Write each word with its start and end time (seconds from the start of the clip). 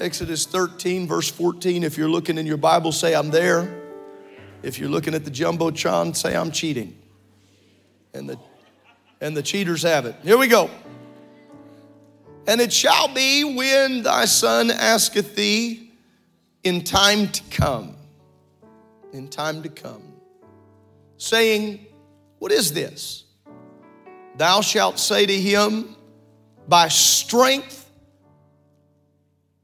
Exodus 0.00 0.46
13, 0.46 1.08
verse 1.08 1.28
14. 1.28 1.82
If 1.82 1.98
you're 1.98 2.08
looking 2.08 2.38
in 2.38 2.46
your 2.46 2.56
Bible, 2.56 2.92
say, 2.92 3.14
I'm 3.14 3.30
there. 3.30 3.82
If 4.62 4.78
you're 4.78 4.88
looking 4.88 5.14
at 5.14 5.24
the 5.24 5.30
Jumbotron, 5.30 6.14
say, 6.14 6.36
I'm 6.36 6.52
cheating. 6.52 6.96
And 8.14 8.28
the, 8.28 8.38
and 9.20 9.36
the 9.36 9.42
cheaters 9.42 9.82
have 9.82 10.06
it. 10.06 10.14
Here 10.22 10.38
we 10.38 10.46
go. 10.46 10.70
And 12.46 12.60
it 12.60 12.72
shall 12.72 13.12
be 13.12 13.44
when 13.44 14.02
thy 14.02 14.24
son 14.24 14.70
asketh 14.70 15.34
thee 15.34 15.90
in 16.62 16.82
time 16.84 17.28
to 17.28 17.42
come, 17.50 17.96
in 19.12 19.28
time 19.28 19.62
to 19.64 19.68
come, 19.68 20.02
saying, 21.16 21.86
What 22.38 22.52
is 22.52 22.72
this? 22.72 23.24
Thou 24.36 24.60
shalt 24.60 24.98
say 24.98 25.26
to 25.26 25.34
him, 25.34 25.96
By 26.68 26.88
strength 26.88 27.77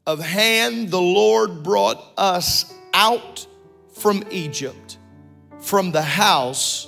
of 0.07 0.21
hand, 0.21 0.91
the 0.91 1.01
Lord 1.01 1.63
brought 1.63 2.03
us 2.17 2.73
out 2.93 3.47
from 3.95 4.23
Egypt, 4.31 4.99
from 5.61 5.93
the 5.93 6.03
house 6.03 6.87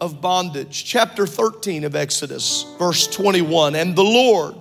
of 0.00 0.20
bondage. 0.20 0.84
Chapter 0.84 1.26
13 1.26 1.84
of 1.84 1.96
Exodus, 1.96 2.64
verse 2.78 3.06
21. 3.08 3.74
And 3.74 3.96
the 3.96 4.04
Lord 4.04 4.54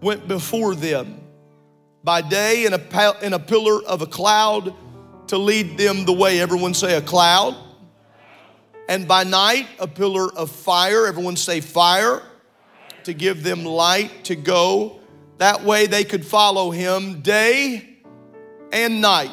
went 0.00 0.26
before 0.26 0.74
them 0.74 1.20
by 2.02 2.20
day 2.20 2.66
in 2.66 2.72
a, 2.72 3.16
in 3.22 3.32
a 3.32 3.38
pillar 3.38 3.82
of 3.84 4.02
a 4.02 4.06
cloud 4.06 4.74
to 5.28 5.38
lead 5.38 5.78
them 5.78 6.04
the 6.04 6.12
way. 6.12 6.40
Everyone 6.40 6.74
say 6.74 6.96
a 6.96 7.02
cloud. 7.02 7.56
And 8.88 9.08
by 9.08 9.24
night, 9.24 9.66
a 9.80 9.88
pillar 9.88 10.32
of 10.36 10.50
fire. 10.50 11.06
Everyone 11.06 11.36
say 11.36 11.60
fire 11.60 12.22
to 13.04 13.12
give 13.12 13.42
them 13.42 13.64
light 13.64 14.24
to 14.24 14.36
go 14.36 15.00
that 15.38 15.62
way 15.62 15.86
they 15.86 16.04
could 16.04 16.24
follow 16.24 16.70
him 16.70 17.20
day 17.20 17.98
and 18.72 19.00
night. 19.00 19.32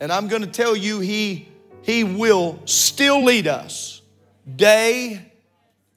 And 0.00 0.12
I'm 0.12 0.28
going 0.28 0.42
to 0.42 0.48
tell 0.48 0.76
you, 0.76 1.00
he, 1.00 1.48
he 1.82 2.04
will 2.04 2.60
still 2.66 3.24
lead 3.24 3.46
us 3.46 4.02
day 4.54 5.20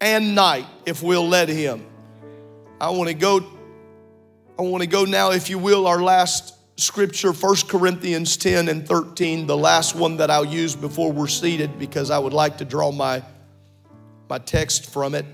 and 0.02 0.36
night 0.36 0.66
if 0.86 1.04
we'll 1.04 1.28
let 1.28 1.50
him. 1.50 1.86
I 2.80 2.90
want 2.92 3.10
to 3.10 3.14
go, 3.14 3.46
I 4.58 4.62
want 4.62 4.82
to 4.82 4.88
go 4.88 5.06
now, 5.06 5.32
if 5.32 5.50
you 5.50 5.60
will, 5.60 5.86
our 5.86 6.02
last 6.02 6.56
scripture, 6.80 7.34
1 7.34 7.56
Corinthians 7.68 8.38
10 8.38 8.70
and 8.70 8.88
13, 8.88 9.48
the 9.48 9.58
last 9.58 9.96
one 9.96 10.18
that 10.18 10.32
I'll 10.32 10.46
use 10.46 10.76
before 10.76 11.12
we're 11.12 11.28
seated 11.28 11.78
because 11.78 12.10
I 12.10 12.18
would 12.18 12.34
like 12.34 12.58
to 12.60 12.66
draw 12.66 12.92
my, 12.92 13.22
my 14.30 14.40
text 14.40 14.92
from 14.92 15.14
it. 15.14 15.26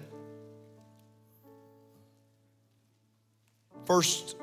First, 3.85 4.35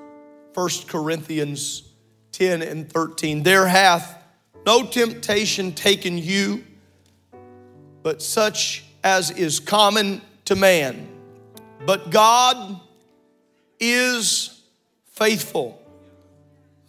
First 0.55 0.89
Corinthians 0.89 1.83
10 2.33 2.63
and 2.63 2.91
13. 2.91 3.43
There 3.43 3.67
hath 3.67 4.23
no 4.65 4.85
temptation 4.87 5.73
taken 5.73 6.19
you, 6.19 6.65
but 8.03 8.23
such 8.23 8.85
as 9.05 9.31
is 9.31 9.61
common 9.61 10.23
to 10.45 10.57
man. 10.57 11.09
But 11.85 12.11
God 12.11 12.81
is 13.81 14.63
faithful, 15.07 15.81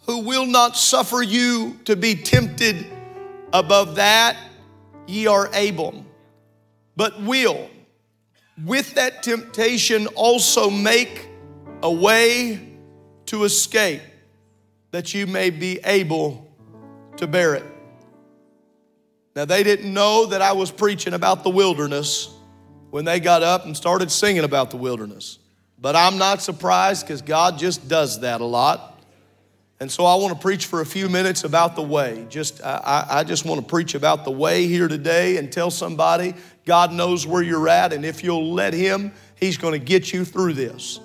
who 0.06 0.20
will 0.20 0.46
not 0.46 0.76
suffer 0.76 1.22
you 1.22 1.78
to 1.84 1.96
be 1.96 2.14
tempted 2.14 2.86
above 3.52 3.96
that 3.96 4.36
ye 5.06 5.26
are 5.26 5.50
able, 5.52 6.04
but 6.96 7.20
will 7.22 7.68
with 8.64 8.94
that 8.94 9.22
temptation 9.22 10.06
also 10.08 10.70
make 10.70 11.28
a 11.84 11.90
way 11.90 12.58
to 13.26 13.44
escape 13.44 14.00
that 14.90 15.12
you 15.12 15.26
may 15.26 15.50
be 15.50 15.78
able 15.84 16.50
to 17.18 17.26
bear 17.26 17.54
it. 17.54 17.64
Now, 19.36 19.44
they 19.44 19.62
didn't 19.62 19.92
know 19.92 20.26
that 20.26 20.40
I 20.40 20.52
was 20.52 20.70
preaching 20.70 21.12
about 21.12 21.44
the 21.44 21.50
wilderness 21.50 22.30
when 22.90 23.04
they 23.04 23.20
got 23.20 23.42
up 23.42 23.66
and 23.66 23.76
started 23.76 24.10
singing 24.10 24.44
about 24.44 24.70
the 24.70 24.78
wilderness. 24.78 25.38
But 25.78 25.94
I'm 25.94 26.16
not 26.16 26.40
surprised 26.40 27.06
because 27.06 27.20
God 27.20 27.58
just 27.58 27.86
does 27.86 28.20
that 28.20 28.40
a 28.40 28.44
lot. 28.44 29.02
And 29.78 29.90
so 29.92 30.06
I 30.06 30.14
want 30.14 30.32
to 30.32 30.40
preach 30.40 30.66
for 30.66 30.80
a 30.80 30.86
few 30.86 31.10
minutes 31.10 31.44
about 31.44 31.76
the 31.76 31.82
way. 31.82 32.24
Just 32.30 32.62
I, 32.62 33.04
I 33.10 33.24
just 33.24 33.44
want 33.44 33.60
to 33.60 33.66
preach 33.66 33.94
about 33.94 34.24
the 34.24 34.30
way 34.30 34.66
here 34.66 34.88
today 34.88 35.36
and 35.36 35.52
tell 35.52 35.70
somebody 35.70 36.32
God 36.64 36.92
knows 36.92 37.26
where 37.26 37.42
you're 37.42 37.68
at, 37.68 37.92
and 37.92 38.06
if 38.06 38.24
you'll 38.24 38.54
let 38.54 38.72
Him, 38.72 39.12
He's 39.34 39.58
going 39.58 39.72
to 39.78 39.84
get 39.84 40.12
you 40.12 40.24
through 40.24 40.54
this. 40.54 41.00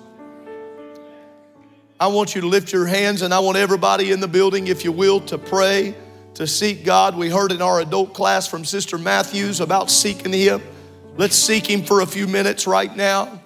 I 2.00 2.06
want 2.06 2.34
you 2.34 2.40
to 2.40 2.46
lift 2.46 2.72
your 2.72 2.86
hands, 2.86 3.20
and 3.20 3.34
I 3.34 3.40
want 3.40 3.58
everybody 3.58 4.10
in 4.10 4.20
the 4.20 4.26
building, 4.26 4.68
if 4.68 4.86
you 4.86 4.90
will, 4.90 5.20
to 5.20 5.36
pray, 5.36 5.94
to 6.32 6.46
seek 6.46 6.82
God. 6.82 7.14
We 7.14 7.28
heard 7.28 7.52
in 7.52 7.60
our 7.60 7.78
adult 7.80 8.14
class 8.14 8.46
from 8.46 8.64
Sister 8.64 8.96
Matthews 8.96 9.60
about 9.60 9.90
seeking 9.90 10.32
Him. 10.32 10.62
Let's 11.18 11.36
seek 11.36 11.68
Him 11.68 11.82
for 11.82 12.00
a 12.00 12.06
few 12.06 12.26
minutes 12.26 12.66
right 12.66 12.96
now. 12.96 13.42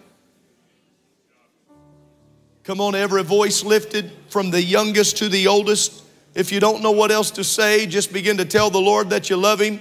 Come 2.62 2.80
on, 2.80 2.94
every 2.94 3.24
voice 3.24 3.64
lifted 3.64 4.12
from 4.28 4.52
the 4.52 4.62
youngest 4.62 5.16
to 5.16 5.28
the 5.28 5.48
oldest. 5.48 6.04
If 6.36 6.52
you 6.52 6.60
don't 6.60 6.80
know 6.80 6.92
what 6.92 7.10
else 7.10 7.32
to 7.32 7.42
say, 7.42 7.86
just 7.86 8.12
begin 8.12 8.36
to 8.36 8.44
tell 8.44 8.70
the 8.70 8.80
Lord 8.80 9.10
that 9.10 9.30
you 9.30 9.36
love 9.36 9.58
Him. 9.58 9.80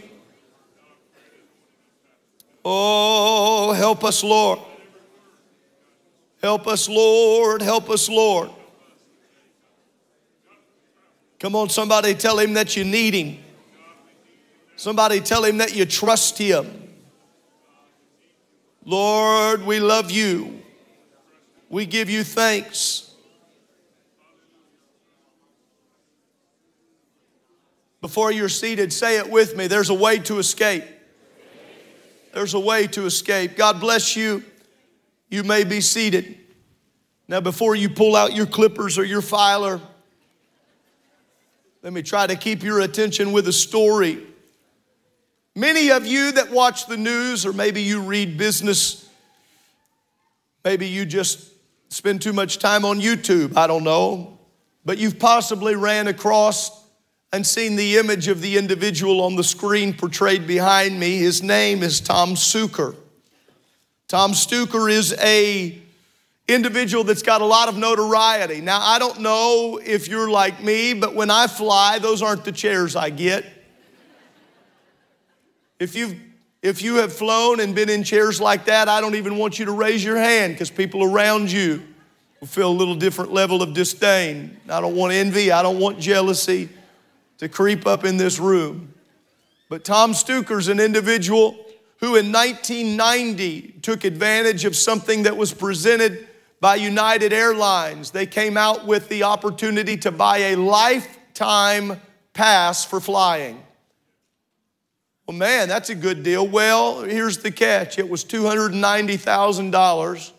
Oh, 2.66 3.72
help 3.74 4.04
us, 4.04 4.24
Lord. 4.24 4.58
Help 6.42 6.66
us, 6.66 6.90
Lord. 6.90 7.62
Help 7.62 7.92
us, 7.92 8.10
Lord. 8.10 8.50
Come 11.44 11.58
on, 11.58 11.68
somebody 11.68 12.14
tell 12.14 12.40
him 12.40 12.54
that 12.54 12.78
you 12.78 12.86
need 12.86 13.14
him. 13.14 13.44
Somebody 14.78 15.20
tell 15.20 15.44
him 15.44 15.58
that 15.58 15.76
you 15.76 15.86
trust 15.86 16.38
him. 16.38 16.88
Lord, 18.86 19.66
we 19.66 19.82
love 19.82 20.10
you. 20.10 20.62
We 21.68 21.86
give 21.86 22.10
you 22.10 22.24
thanks. 22.24 23.12
Before 28.00 28.32
you're 28.32 28.48
seated, 28.48 28.94
say 28.94 29.18
it 29.18 29.30
with 29.30 29.58
me. 29.58 29.68
There's 29.68 29.90
a 29.90 29.94
way 29.94 30.20
to 30.20 30.40
escape. 30.40 30.86
There's 32.34 32.54
a 32.54 32.60
way 32.60 32.88
to 32.88 33.06
escape. 33.06 33.58
God 33.58 33.82
bless 33.82 34.16
you. 34.16 34.46
You 35.30 35.44
may 35.44 35.66
be 35.66 35.82
seated. 35.82 36.38
Now, 37.28 37.42
before 37.42 37.76
you 37.76 37.90
pull 37.90 38.16
out 38.16 38.32
your 38.32 38.46
clippers 38.46 38.98
or 38.98 39.04
your 39.04 39.22
filer, 39.22 39.82
let 41.84 41.92
me 41.92 42.02
try 42.02 42.26
to 42.26 42.38
keep 42.38 42.64
your 42.64 42.80
attention 42.80 43.34
with 43.34 43.46
a 43.50 43.52
story. 43.52 44.24
Many 45.54 45.92
of 45.92 46.08
you 46.08 46.32
that 46.32 46.50
watch 46.50 46.88
the 46.88 46.96
news, 46.96 47.46
or 47.46 47.52
maybe 47.52 47.82
you 47.82 48.02
read 48.02 48.38
business, 48.38 49.08
maybe 50.64 50.88
you 50.88 51.06
just 51.06 51.50
spend 51.90 52.22
too 52.22 52.32
much 52.32 52.60
time 52.60 52.86
on 52.86 53.02
YouTube, 53.02 53.58
I 53.58 53.68
don't 53.68 53.84
know, 53.84 54.40
but 54.86 54.98
you've 54.98 55.20
possibly 55.20 55.76
ran 55.76 56.08
across 56.08 56.86
and 57.34 57.46
seen 57.46 57.76
the 57.76 57.98
image 57.98 58.30
of 58.30 58.40
the 58.40 58.58
individual 58.58 59.20
on 59.20 59.36
the 59.36 59.44
screen 59.44 59.94
portrayed 59.94 60.48
behind 60.48 60.98
me. 60.98 61.18
His 61.18 61.44
name 61.44 61.84
is 61.84 62.00
Tom 62.00 62.38
Stuker. 62.38 62.96
Tom 64.08 64.34
Stuker 64.34 64.88
is 64.88 65.14
a 65.20 65.83
individual 66.48 67.04
that's 67.04 67.22
got 67.22 67.42
a 67.42 67.46
lot 67.46 67.70
of 67.70 67.78
notoriety. 67.78 68.62
Now, 68.62 68.80
I 68.82 69.00
don't 69.00 69.22
know 69.22 69.80
if 69.84 70.08
you're 70.08 70.30
like 70.30 70.62
me, 70.62 70.94
but 70.94 71.16
when 71.16 71.30
I 71.30 71.48
fly, 71.48 72.00
those 72.00 72.22
aren't 72.22 72.44
the 72.44 72.52
chairs 72.52 72.96
I 72.96 73.10
get. 73.10 73.46
If 75.80 75.96
you've 75.96 76.16
if 76.62 76.82
you 76.82 76.96
have 76.96 77.12
flown 77.12 77.60
and 77.60 77.76
been 77.76 77.90
in 77.90 78.06
chairs 78.06 78.40
like 78.40 78.66
that, 78.66 78.88
I 78.88 79.02
don't 79.02 79.16
even 79.16 79.38
want 79.38 79.60
you 79.60 79.66
to 79.66 79.74
raise 79.74 80.02
your 80.02 80.16
hand 80.16 80.54
because 80.54 80.72
people 80.72 81.04
around 81.04 81.52
you 81.52 81.84
will 82.40 82.48
feel 82.48 82.70
a 82.70 82.72
little 82.72 82.96
different 82.96 83.34
level 83.34 83.62
of 83.62 83.74
disdain. 83.74 84.58
I 84.70 84.80
don't 84.80 84.96
want 84.96 85.12
envy, 85.12 85.52
I 85.52 85.62
don't 85.62 85.78
want 85.78 86.00
jealousy 86.00 86.70
to 87.40 87.50
creep 87.50 87.86
up 87.86 88.06
in 88.06 88.16
this 88.16 88.40
room. 88.40 88.94
But 89.68 89.84
Tom 89.84 90.14
Stuker's 90.14 90.70
an 90.70 90.80
individual 90.80 91.58
who 91.98 92.16
in 92.16 92.32
1990 92.32 93.80
took 93.82 94.06
advantage 94.06 94.64
of 94.64 94.78
something 94.78 95.24
that 95.24 95.36
was 95.36 95.54
presented 95.54 96.30
by 96.64 96.76
United 96.76 97.34
Airlines. 97.34 98.12
They 98.12 98.26
came 98.26 98.56
out 98.56 98.88
with 98.88 99.10
the 99.10 99.24
opportunity 99.24 99.98
to 99.98 100.12
buy 100.12 100.38
a 100.38 100.56
lifetime 100.56 102.00
pass 102.32 102.86
for 102.86 103.02
flying. 103.02 103.62
Well, 105.28 105.36
man, 105.36 105.68
that's 105.68 105.90
a 105.90 105.96
good 105.96 106.24
deal. 106.24 106.48
Well, 106.48 107.02
here's 107.02 107.40
the 107.40 107.52
catch 107.52 108.00
it 108.00 108.08
was 108.08 108.24
$290,000. 108.24 110.32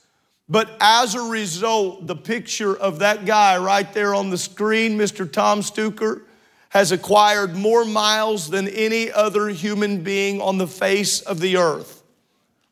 But 0.48 0.78
as 0.80 1.16
a 1.16 1.22
result, 1.22 2.06
the 2.06 2.16
picture 2.16 2.78
of 2.78 3.00
that 3.00 3.26
guy 3.26 3.58
right 3.58 3.92
there 3.92 4.14
on 4.14 4.30
the 4.30 4.38
screen, 4.38 4.98
Mr. 4.98 5.30
Tom 5.30 5.64
Stuker, 5.64 6.22
has 6.70 6.92
acquired 6.92 7.56
more 7.56 7.86
miles 7.86 8.50
than 8.50 8.68
any 8.68 9.12
other 9.12 9.50
human 9.50 10.04
being 10.04 10.42
on 10.42 10.58
the 10.58 10.68
face 10.68 11.22
of 11.22 11.40
the 11.40 11.58
earth. 11.58 12.04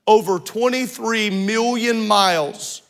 Over 0.05 0.39
23 0.39 1.29
million 1.29 2.07
miles 2.07 2.81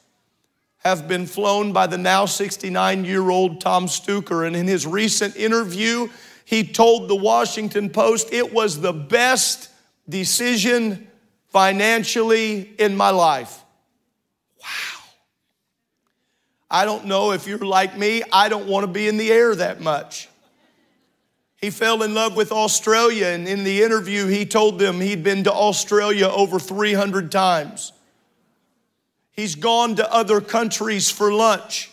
have 0.83 1.07
been 1.07 1.27
flown 1.27 1.73
by 1.73 1.87
the 1.87 1.97
now 1.97 2.25
69 2.25 3.05
year 3.05 3.29
old 3.29 3.61
Tom 3.61 3.87
Stuker. 3.87 4.45
And 4.45 4.55
in 4.55 4.67
his 4.67 4.87
recent 4.87 5.35
interview, 5.35 6.09
he 6.51 6.65
told 6.65 7.07
the 7.07 7.15
Washington 7.15 7.89
Post 7.89 8.33
it 8.33 8.53
was 8.53 8.81
the 8.81 8.91
best 8.91 9.69
decision 10.09 11.07
financially 11.47 12.73
in 12.77 12.97
my 12.97 13.09
life. 13.09 13.63
Wow. 14.61 15.03
I 16.69 16.83
don't 16.83 17.05
know 17.05 17.31
if 17.31 17.47
you're 17.47 17.57
like 17.57 17.97
me, 17.97 18.21
I 18.33 18.49
don't 18.49 18.67
want 18.67 18.83
to 18.83 18.91
be 18.91 19.07
in 19.07 19.15
the 19.15 19.31
air 19.31 19.55
that 19.55 19.79
much. 19.79 20.27
He 21.55 21.69
fell 21.69 22.03
in 22.03 22.13
love 22.13 22.35
with 22.35 22.51
Australia, 22.51 23.27
and 23.27 23.47
in 23.47 23.63
the 23.63 23.81
interview, 23.81 24.27
he 24.27 24.45
told 24.45 24.77
them 24.77 24.99
he'd 24.99 25.23
been 25.23 25.45
to 25.45 25.53
Australia 25.53 26.27
over 26.27 26.59
300 26.59 27.31
times. 27.31 27.93
He's 29.31 29.55
gone 29.55 29.95
to 29.95 30.13
other 30.13 30.41
countries 30.41 31.09
for 31.09 31.31
lunch. 31.31 31.90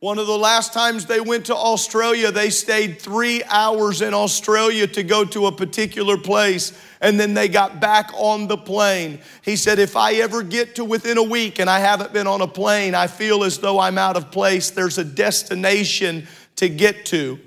One 0.00 0.20
of 0.20 0.28
the 0.28 0.38
last 0.38 0.72
times 0.72 1.06
they 1.06 1.20
went 1.20 1.46
to 1.46 1.56
Australia, 1.56 2.30
they 2.30 2.50
stayed 2.50 3.00
three 3.00 3.42
hours 3.44 4.00
in 4.00 4.14
Australia 4.14 4.86
to 4.86 5.02
go 5.02 5.24
to 5.24 5.46
a 5.46 5.52
particular 5.52 6.16
place, 6.16 6.72
and 7.00 7.18
then 7.18 7.34
they 7.34 7.48
got 7.48 7.80
back 7.80 8.10
on 8.14 8.46
the 8.46 8.56
plane. 8.56 9.18
He 9.42 9.56
said, 9.56 9.80
If 9.80 9.96
I 9.96 10.14
ever 10.14 10.44
get 10.44 10.76
to 10.76 10.84
within 10.84 11.18
a 11.18 11.22
week 11.22 11.58
and 11.58 11.68
I 11.68 11.80
haven't 11.80 12.12
been 12.12 12.28
on 12.28 12.42
a 12.42 12.46
plane, 12.46 12.94
I 12.94 13.08
feel 13.08 13.42
as 13.42 13.58
though 13.58 13.80
I'm 13.80 13.98
out 13.98 14.16
of 14.16 14.30
place. 14.30 14.70
There's 14.70 14.98
a 14.98 15.04
destination 15.04 16.28
to 16.56 16.68
get 16.68 17.04
to. 17.06 17.40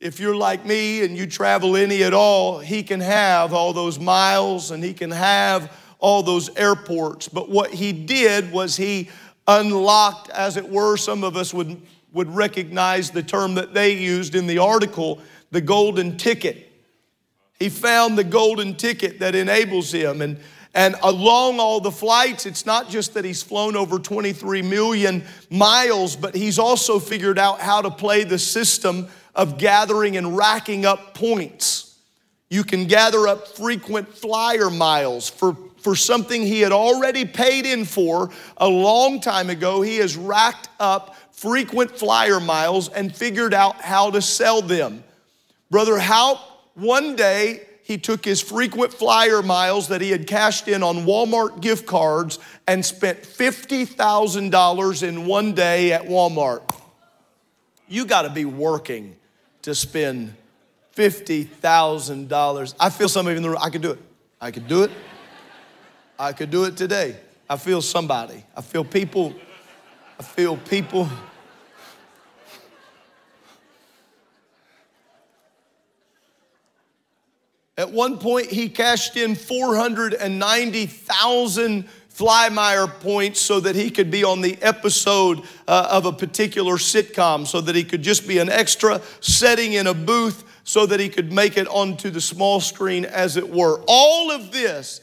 If 0.00 0.18
you're 0.18 0.36
like 0.36 0.64
me 0.64 1.04
and 1.04 1.14
you 1.16 1.26
travel 1.26 1.76
any 1.76 2.02
at 2.02 2.14
all, 2.14 2.58
he 2.58 2.82
can 2.82 3.00
have 3.00 3.52
all 3.52 3.74
those 3.74 3.98
miles 3.98 4.70
and 4.70 4.82
he 4.82 4.94
can 4.94 5.10
have 5.10 5.70
all 5.98 6.22
those 6.22 6.54
airports. 6.56 7.28
But 7.28 7.50
what 7.50 7.72
he 7.72 7.92
did 7.92 8.52
was 8.52 8.76
he 8.76 9.10
unlocked, 9.46 10.30
as 10.30 10.56
it 10.56 10.68
were. 10.68 10.96
Some 10.96 11.24
of 11.24 11.36
us 11.36 11.54
would, 11.54 11.80
would 12.12 12.34
recognize 12.34 13.10
the 13.10 13.22
term 13.22 13.54
that 13.54 13.74
they 13.74 13.94
used 13.94 14.34
in 14.34 14.46
the 14.46 14.58
article 14.58 15.20
the 15.50 15.60
golden 15.60 16.16
ticket. 16.16 16.72
He 17.58 17.68
found 17.68 18.18
the 18.18 18.24
golden 18.24 18.74
ticket 18.74 19.20
that 19.20 19.34
enables 19.34 19.92
him. 19.92 20.20
And, 20.20 20.38
and 20.74 20.96
along 21.02 21.60
all 21.60 21.80
the 21.80 21.90
flights, 21.90 22.44
it's 22.44 22.66
not 22.66 22.90
just 22.90 23.14
that 23.14 23.24
he's 23.24 23.42
flown 23.42 23.76
over 23.76 23.98
23 23.98 24.62
million 24.62 25.24
miles, 25.50 26.16
but 26.16 26.34
he's 26.34 26.58
also 26.58 26.98
figured 26.98 27.38
out 27.38 27.60
how 27.60 27.80
to 27.80 27.90
play 27.90 28.24
the 28.24 28.38
system 28.38 29.08
of 29.34 29.58
gathering 29.58 30.16
and 30.16 30.36
racking 30.36 30.84
up 30.84 31.14
points. 31.14 31.85
You 32.48 32.64
can 32.64 32.86
gather 32.86 33.26
up 33.26 33.48
frequent 33.48 34.14
flyer 34.14 34.70
miles 34.70 35.28
for 35.28 35.56
for 35.86 35.94
something 35.94 36.42
he 36.42 36.62
had 36.62 36.72
already 36.72 37.24
paid 37.24 37.64
in 37.64 37.84
for 37.84 38.30
a 38.56 38.66
long 38.66 39.20
time 39.20 39.50
ago. 39.50 39.82
He 39.82 39.98
has 39.98 40.16
racked 40.16 40.68
up 40.80 41.14
frequent 41.30 41.92
flyer 41.92 42.40
miles 42.40 42.88
and 42.88 43.14
figured 43.14 43.54
out 43.54 43.80
how 43.80 44.10
to 44.10 44.20
sell 44.20 44.60
them. 44.60 45.04
Brother 45.70 45.96
Haupt, 45.96 46.40
one 46.74 47.14
day 47.14 47.68
he 47.84 47.98
took 47.98 48.24
his 48.24 48.42
frequent 48.42 48.92
flyer 48.92 49.42
miles 49.42 49.86
that 49.86 50.00
he 50.00 50.10
had 50.10 50.26
cashed 50.26 50.66
in 50.66 50.82
on 50.82 51.06
Walmart 51.06 51.60
gift 51.60 51.86
cards 51.86 52.40
and 52.66 52.84
spent 52.84 53.22
$50,000 53.22 55.02
in 55.04 55.24
one 55.24 55.52
day 55.52 55.92
at 55.92 56.02
Walmart. 56.02 56.80
You 57.86 58.06
got 58.06 58.22
to 58.22 58.30
be 58.30 58.44
working 58.44 59.14
to 59.62 59.72
spend 59.72 60.34
$50,000. 60.96 62.74
I 62.80 62.90
feel 62.90 63.08
somebody 63.08 63.36
in 63.36 63.42
the 63.42 63.50
room, 63.50 63.58
I 63.60 63.70
could 63.70 63.82
do 63.82 63.92
it. 63.92 64.00
I 64.40 64.50
could 64.50 64.66
do 64.66 64.82
it. 64.82 64.90
I 66.18 66.32
could 66.32 66.50
do 66.50 66.64
it 66.64 66.76
today. 66.76 67.16
I 67.48 67.56
feel 67.56 67.80
somebody. 67.82 68.44
I 68.56 68.62
feel 68.62 68.84
people. 68.84 69.34
I 70.18 70.22
feel 70.22 70.56
people. 70.56 71.08
At 77.78 77.92
one 77.92 78.16
point, 78.16 78.46
he 78.46 78.70
cashed 78.70 79.18
in 79.18 79.34
490,000 79.34 81.86
Flymire 82.16 82.88
points 83.00 83.38
so 83.38 83.60
that 83.60 83.76
he 83.76 83.90
could 83.90 84.10
be 84.10 84.24
on 84.24 84.40
the 84.40 84.56
episode 84.62 85.42
uh, 85.68 85.88
of 85.90 86.06
a 86.06 86.12
particular 86.12 86.76
sitcom, 86.76 87.46
so 87.46 87.60
that 87.60 87.76
he 87.76 87.84
could 87.84 88.00
just 88.00 88.26
be 88.26 88.38
an 88.38 88.48
extra 88.48 89.02
setting 89.20 89.74
in 89.74 89.86
a 89.86 89.92
booth 89.92 90.42
so 90.66 90.84
that 90.84 90.98
he 91.00 91.08
could 91.08 91.32
make 91.32 91.56
it 91.56 91.68
onto 91.68 92.10
the 92.10 92.20
small 92.20 92.60
screen, 92.60 93.04
as 93.04 93.36
it 93.36 93.48
were. 93.48 93.80
All 93.86 94.32
of 94.32 94.52
this 94.52 95.00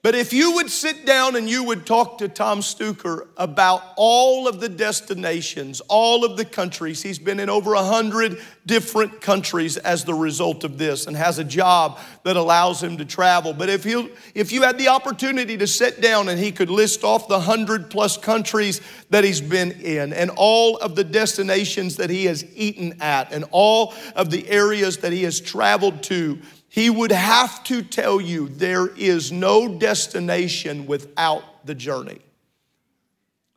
but 0.00 0.14
if 0.14 0.32
you 0.32 0.52
would 0.54 0.70
sit 0.70 1.04
down 1.04 1.34
and 1.34 1.50
you 1.50 1.64
would 1.64 1.84
talk 1.84 2.18
to 2.18 2.28
Tom 2.28 2.62
Stuker 2.62 3.26
about 3.36 3.82
all 3.96 4.46
of 4.46 4.60
the 4.60 4.68
destinations, 4.68 5.80
all 5.88 6.24
of 6.24 6.36
the 6.36 6.44
countries, 6.44 7.02
he's 7.02 7.18
been 7.18 7.40
in 7.40 7.50
over 7.50 7.74
a 7.74 7.82
hundred 7.82 8.40
different 8.64 9.20
countries 9.20 9.76
as 9.76 10.04
the 10.04 10.14
result 10.14 10.62
of 10.62 10.78
this 10.78 11.08
and 11.08 11.16
has 11.16 11.40
a 11.40 11.44
job 11.44 11.98
that 12.22 12.36
allows 12.36 12.80
him 12.80 12.96
to 12.98 13.04
travel. 13.04 13.52
But 13.52 13.70
if 13.70 13.84
you 13.84 14.10
if 14.36 14.52
you 14.52 14.62
had 14.62 14.78
the 14.78 14.88
opportunity 14.88 15.56
to 15.56 15.66
sit 15.66 16.00
down 16.00 16.28
and 16.28 16.38
he 16.38 16.52
could 16.52 16.70
list 16.70 17.02
off 17.02 17.26
the 17.26 17.40
hundred 17.40 17.90
plus 17.90 18.16
countries 18.16 18.80
that 19.10 19.24
he's 19.24 19.40
been 19.40 19.72
in 19.72 20.12
and 20.12 20.30
all 20.36 20.76
of 20.76 20.94
the 20.94 21.04
destinations 21.04 21.96
that 21.96 22.08
he 22.08 22.26
has 22.26 22.44
eaten 22.54 23.02
at 23.02 23.32
and 23.32 23.44
all 23.50 23.94
of 24.14 24.30
the 24.30 24.48
areas 24.48 24.98
that 24.98 25.10
he 25.10 25.24
has 25.24 25.40
traveled 25.40 26.04
to, 26.04 26.38
he 26.68 26.90
would 26.90 27.12
have 27.12 27.64
to 27.64 27.82
tell 27.82 28.20
you 28.20 28.48
there 28.48 28.86
is 28.86 29.32
no 29.32 29.78
destination 29.78 30.86
without 30.86 31.66
the 31.66 31.74
journey. 31.74 32.18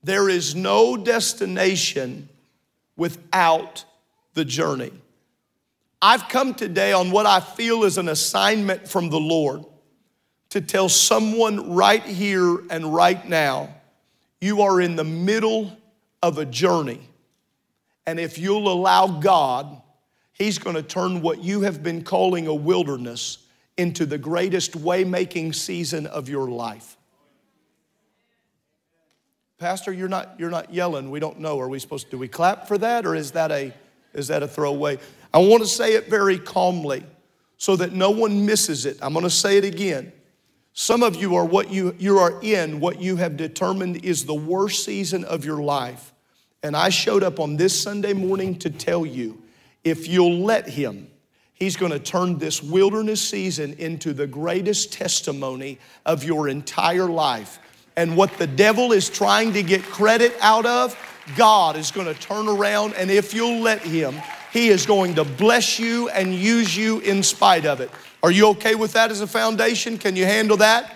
There 0.03 0.29
is 0.29 0.55
no 0.55 0.97
destination 0.97 2.29
without 2.95 3.85
the 4.33 4.45
journey. 4.45 4.91
I've 6.01 6.29
come 6.29 6.55
today 6.55 6.93
on 6.93 7.11
what 7.11 7.25
I 7.25 7.39
feel 7.39 7.83
is 7.83 7.97
an 7.97 8.09
assignment 8.09 8.87
from 8.87 9.09
the 9.09 9.19
Lord 9.19 9.65
to 10.49 10.61
tell 10.61 10.89
someone 10.89 11.75
right 11.75 12.03
here 12.03 12.59
and 12.69 12.93
right 12.93 13.27
now 13.27 13.69
you 14.39 14.63
are 14.63 14.81
in 14.81 14.95
the 14.95 15.03
middle 15.03 15.77
of 16.23 16.39
a 16.39 16.45
journey. 16.45 17.01
And 18.07 18.19
if 18.19 18.39
you'll 18.39 18.71
allow 18.71 19.07
God 19.07 19.81
He's 20.41 20.57
going 20.57 20.75
to 20.75 20.81
turn 20.81 21.21
what 21.21 21.43
you 21.43 21.61
have 21.61 21.83
been 21.83 22.03
calling 22.03 22.47
a 22.47 22.53
wilderness 22.53 23.37
into 23.77 24.07
the 24.07 24.17
greatest 24.17 24.75
way-making 24.75 25.53
season 25.53 26.07
of 26.07 26.29
your 26.29 26.47
life. 26.47 26.97
Pastor, 29.59 29.93
you're 29.93 30.09
not, 30.09 30.39
you're 30.39 30.49
not 30.49 30.73
yelling. 30.73 31.11
We 31.11 31.19
don't 31.19 31.39
know. 31.39 31.59
Are 31.59 31.69
we 31.69 31.77
supposed 31.77 32.05
to, 32.05 32.11
do 32.11 32.17
we 32.17 32.27
clap 32.27 32.67
for 32.67 32.79
that 32.79 33.05
or 33.05 33.13
is 33.13 33.33
that 33.33 33.51
a, 33.51 33.71
is 34.15 34.29
that 34.29 34.41
a 34.41 34.47
throwaway? 34.47 34.97
I 35.31 35.37
want 35.37 35.61
to 35.61 35.69
say 35.69 35.93
it 35.93 36.09
very 36.09 36.39
calmly 36.39 37.03
so 37.57 37.75
that 37.75 37.93
no 37.93 38.09
one 38.09 38.43
misses 38.43 38.87
it. 38.87 38.97
I'm 38.99 39.13
going 39.13 39.21
to 39.21 39.29
say 39.29 39.59
it 39.59 39.63
again. 39.63 40.11
Some 40.73 41.03
of 41.03 41.15
you 41.15 41.35
are 41.35 41.45
what 41.45 41.69
you, 41.69 41.95
you 41.99 42.17
are 42.17 42.41
in 42.41 42.79
what 42.79 42.99
you 42.99 43.15
have 43.17 43.37
determined 43.37 44.03
is 44.03 44.25
the 44.25 44.33
worst 44.33 44.85
season 44.85 45.23
of 45.23 45.45
your 45.45 45.61
life. 45.61 46.11
And 46.63 46.75
I 46.75 46.89
showed 46.89 47.21
up 47.21 47.39
on 47.39 47.57
this 47.57 47.79
Sunday 47.79 48.13
morning 48.13 48.57
to 48.57 48.71
tell 48.71 49.05
you 49.05 49.37
if 49.83 50.07
you'll 50.07 50.39
let 50.39 50.69
Him, 50.69 51.07
He's 51.53 51.75
going 51.75 51.91
to 51.91 51.99
turn 51.99 52.39
this 52.39 52.63
wilderness 52.63 53.21
season 53.21 53.73
into 53.73 54.13
the 54.13 54.25
greatest 54.25 54.91
testimony 54.91 55.77
of 56.07 56.23
your 56.23 56.47
entire 56.49 57.05
life. 57.05 57.59
And 57.95 58.17
what 58.17 58.35
the 58.39 58.47
devil 58.47 58.93
is 58.93 59.09
trying 59.09 59.53
to 59.53 59.61
get 59.61 59.83
credit 59.83 60.33
out 60.41 60.65
of, 60.65 60.97
God 61.35 61.75
is 61.75 61.91
going 61.91 62.07
to 62.07 62.19
turn 62.19 62.47
around, 62.47 62.95
and 62.95 63.11
if 63.11 63.33
you'll 63.33 63.61
let 63.61 63.81
Him, 63.81 64.15
He 64.51 64.69
is 64.69 64.87
going 64.87 65.15
to 65.15 65.23
bless 65.23 65.77
you 65.77 66.09
and 66.09 66.33
use 66.33 66.75
you 66.75 66.99
in 67.01 67.21
spite 67.21 67.65
of 67.67 67.79
it. 67.79 67.91
Are 68.23 68.31
you 68.31 68.47
okay 68.49 68.75
with 68.75 68.93
that 68.93 69.11
as 69.11 69.21
a 69.21 69.27
foundation? 69.27 69.97
Can 69.97 70.15
you 70.15 70.25
handle 70.25 70.57
that? 70.57 70.95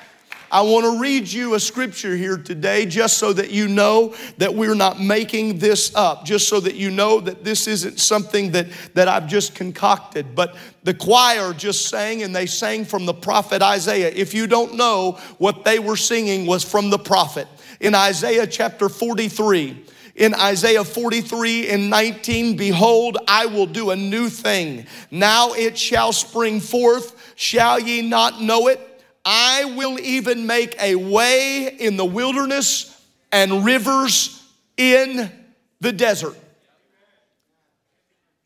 I 0.51 0.61
want 0.61 0.85
to 0.85 0.99
read 0.99 1.31
you 1.31 1.55
a 1.55 1.59
scripture 1.59 2.15
here 2.15 2.37
today 2.37 2.85
just 2.85 3.17
so 3.17 3.33
that 3.33 3.51
you 3.51 3.67
know 3.67 4.15
that 4.37 4.53
we're 4.53 4.75
not 4.75 5.01
making 5.01 5.57
this 5.57 5.93
up, 5.95 6.25
just 6.25 6.47
so 6.47 6.59
that 6.59 6.75
you 6.75 6.91
know 6.91 7.19
that 7.19 7.43
this 7.43 7.67
isn't 7.67 7.99
something 7.99 8.51
that, 8.51 8.67
that 8.93 9.07
I've 9.07 9.27
just 9.27 9.55
concocted. 9.55 10.35
But 10.35 10.55
the 10.83 10.93
choir 10.93 11.53
just 11.53 11.87
sang 11.87 12.23
and 12.23 12.35
they 12.35 12.45
sang 12.45 12.85
from 12.85 13.05
the 13.05 13.13
prophet 13.13 13.61
Isaiah. 13.61 14.09
If 14.09 14.33
you 14.33 14.47
don't 14.47 14.75
know, 14.75 15.13
what 15.37 15.65
they 15.65 15.79
were 15.79 15.97
singing 15.97 16.45
was 16.45 16.63
from 16.63 16.89
the 16.89 16.99
prophet. 16.99 17.47
In 17.79 17.95
Isaiah 17.95 18.47
chapter 18.47 18.87
43, 18.87 19.85
in 20.15 20.33
Isaiah 20.33 20.83
43 20.83 21.69
and 21.69 21.89
19, 21.89 22.55
behold, 22.55 23.17
I 23.27 23.47
will 23.47 23.65
do 23.65 23.89
a 23.89 23.95
new 23.95 24.29
thing. 24.29 24.85
Now 25.11 25.53
it 25.53 25.77
shall 25.77 26.13
spring 26.13 26.61
forth. 26.61 27.33
Shall 27.35 27.79
ye 27.79 28.01
not 28.07 28.41
know 28.41 28.67
it? 28.67 28.94
I 29.25 29.73
will 29.75 29.99
even 29.99 30.45
make 30.45 30.79
a 30.79 30.95
way 30.95 31.75
in 31.79 31.97
the 31.97 32.05
wilderness 32.05 32.91
and 33.31 33.65
rivers 33.65 34.41
in 34.77 35.31
the 35.81 35.91
desert. 35.91 36.35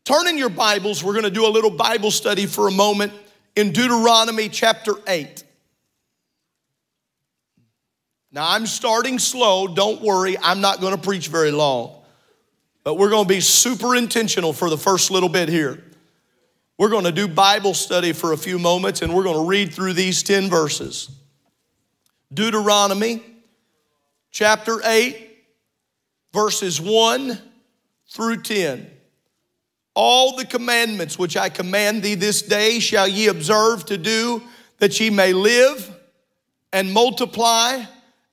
Turn 0.04 0.26
in 0.26 0.38
your 0.38 0.48
Bibles, 0.48 1.04
we're 1.04 1.12
going 1.12 1.24
to 1.24 1.30
do 1.30 1.46
a 1.46 1.48
little 1.50 1.70
Bible 1.70 2.10
study 2.10 2.46
for 2.46 2.66
a 2.66 2.70
moment 2.70 3.12
in 3.54 3.72
Deuteronomy 3.72 4.48
chapter 4.48 4.94
8. 5.06 5.44
Now, 8.32 8.48
I'm 8.48 8.66
starting 8.66 9.18
slow. 9.18 9.68
Don't 9.68 10.00
worry, 10.00 10.38
I'm 10.38 10.60
not 10.60 10.80
going 10.80 10.94
to 10.94 11.00
preach 11.00 11.28
very 11.28 11.50
long. 11.50 11.96
But 12.84 12.94
we're 12.94 13.10
going 13.10 13.24
to 13.24 13.28
be 13.28 13.40
super 13.40 13.94
intentional 13.94 14.52
for 14.52 14.70
the 14.70 14.78
first 14.78 15.10
little 15.10 15.28
bit 15.28 15.48
here. 15.48 15.84
We're 16.80 16.88
going 16.88 17.04
to 17.04 17.12
do 17.12 17.28
Bible 17.28 17.74
study 17.74 18.14
for 18.14 18.32
a 18.32 18.38
few 18.38 18.58
moments 18.58 19.02
and 19.02 19.14
we're 19.14 19.24
going 19.24 19.36
to 19.36 19.46
read 19.46 19.74
through 19.74 19.92
these 19.92 20.22
10 20.22 20.48
verses. 20.48 21.10
Deuteronomy 22.32 23.22
chapter 24.30 24.80
8, 24.82 25.28
verses 26.32 26.80
1 26.80 27.38
through 28.08 28.40
10. 28.40 28.90
All 29.92 30.36
the 30.36 30.46
commandments 30.46 31.18
which 31.18 31.36
I 31.36 31.50
command 31.50 32.02
thee 32.02 32.14
this 32.14 32.40
day 32.40 32.78
shall 32.78 33.06
ye 33.06 33.26
observe 33.28 33.84
to 33.84 33.98
do, 33.98 34.42
that 34.78 34.98
ye 34.98 35.10
may 35.10 35.34
live 35.34 35.94
and 36.72 36.94
multiply 36.94 37.84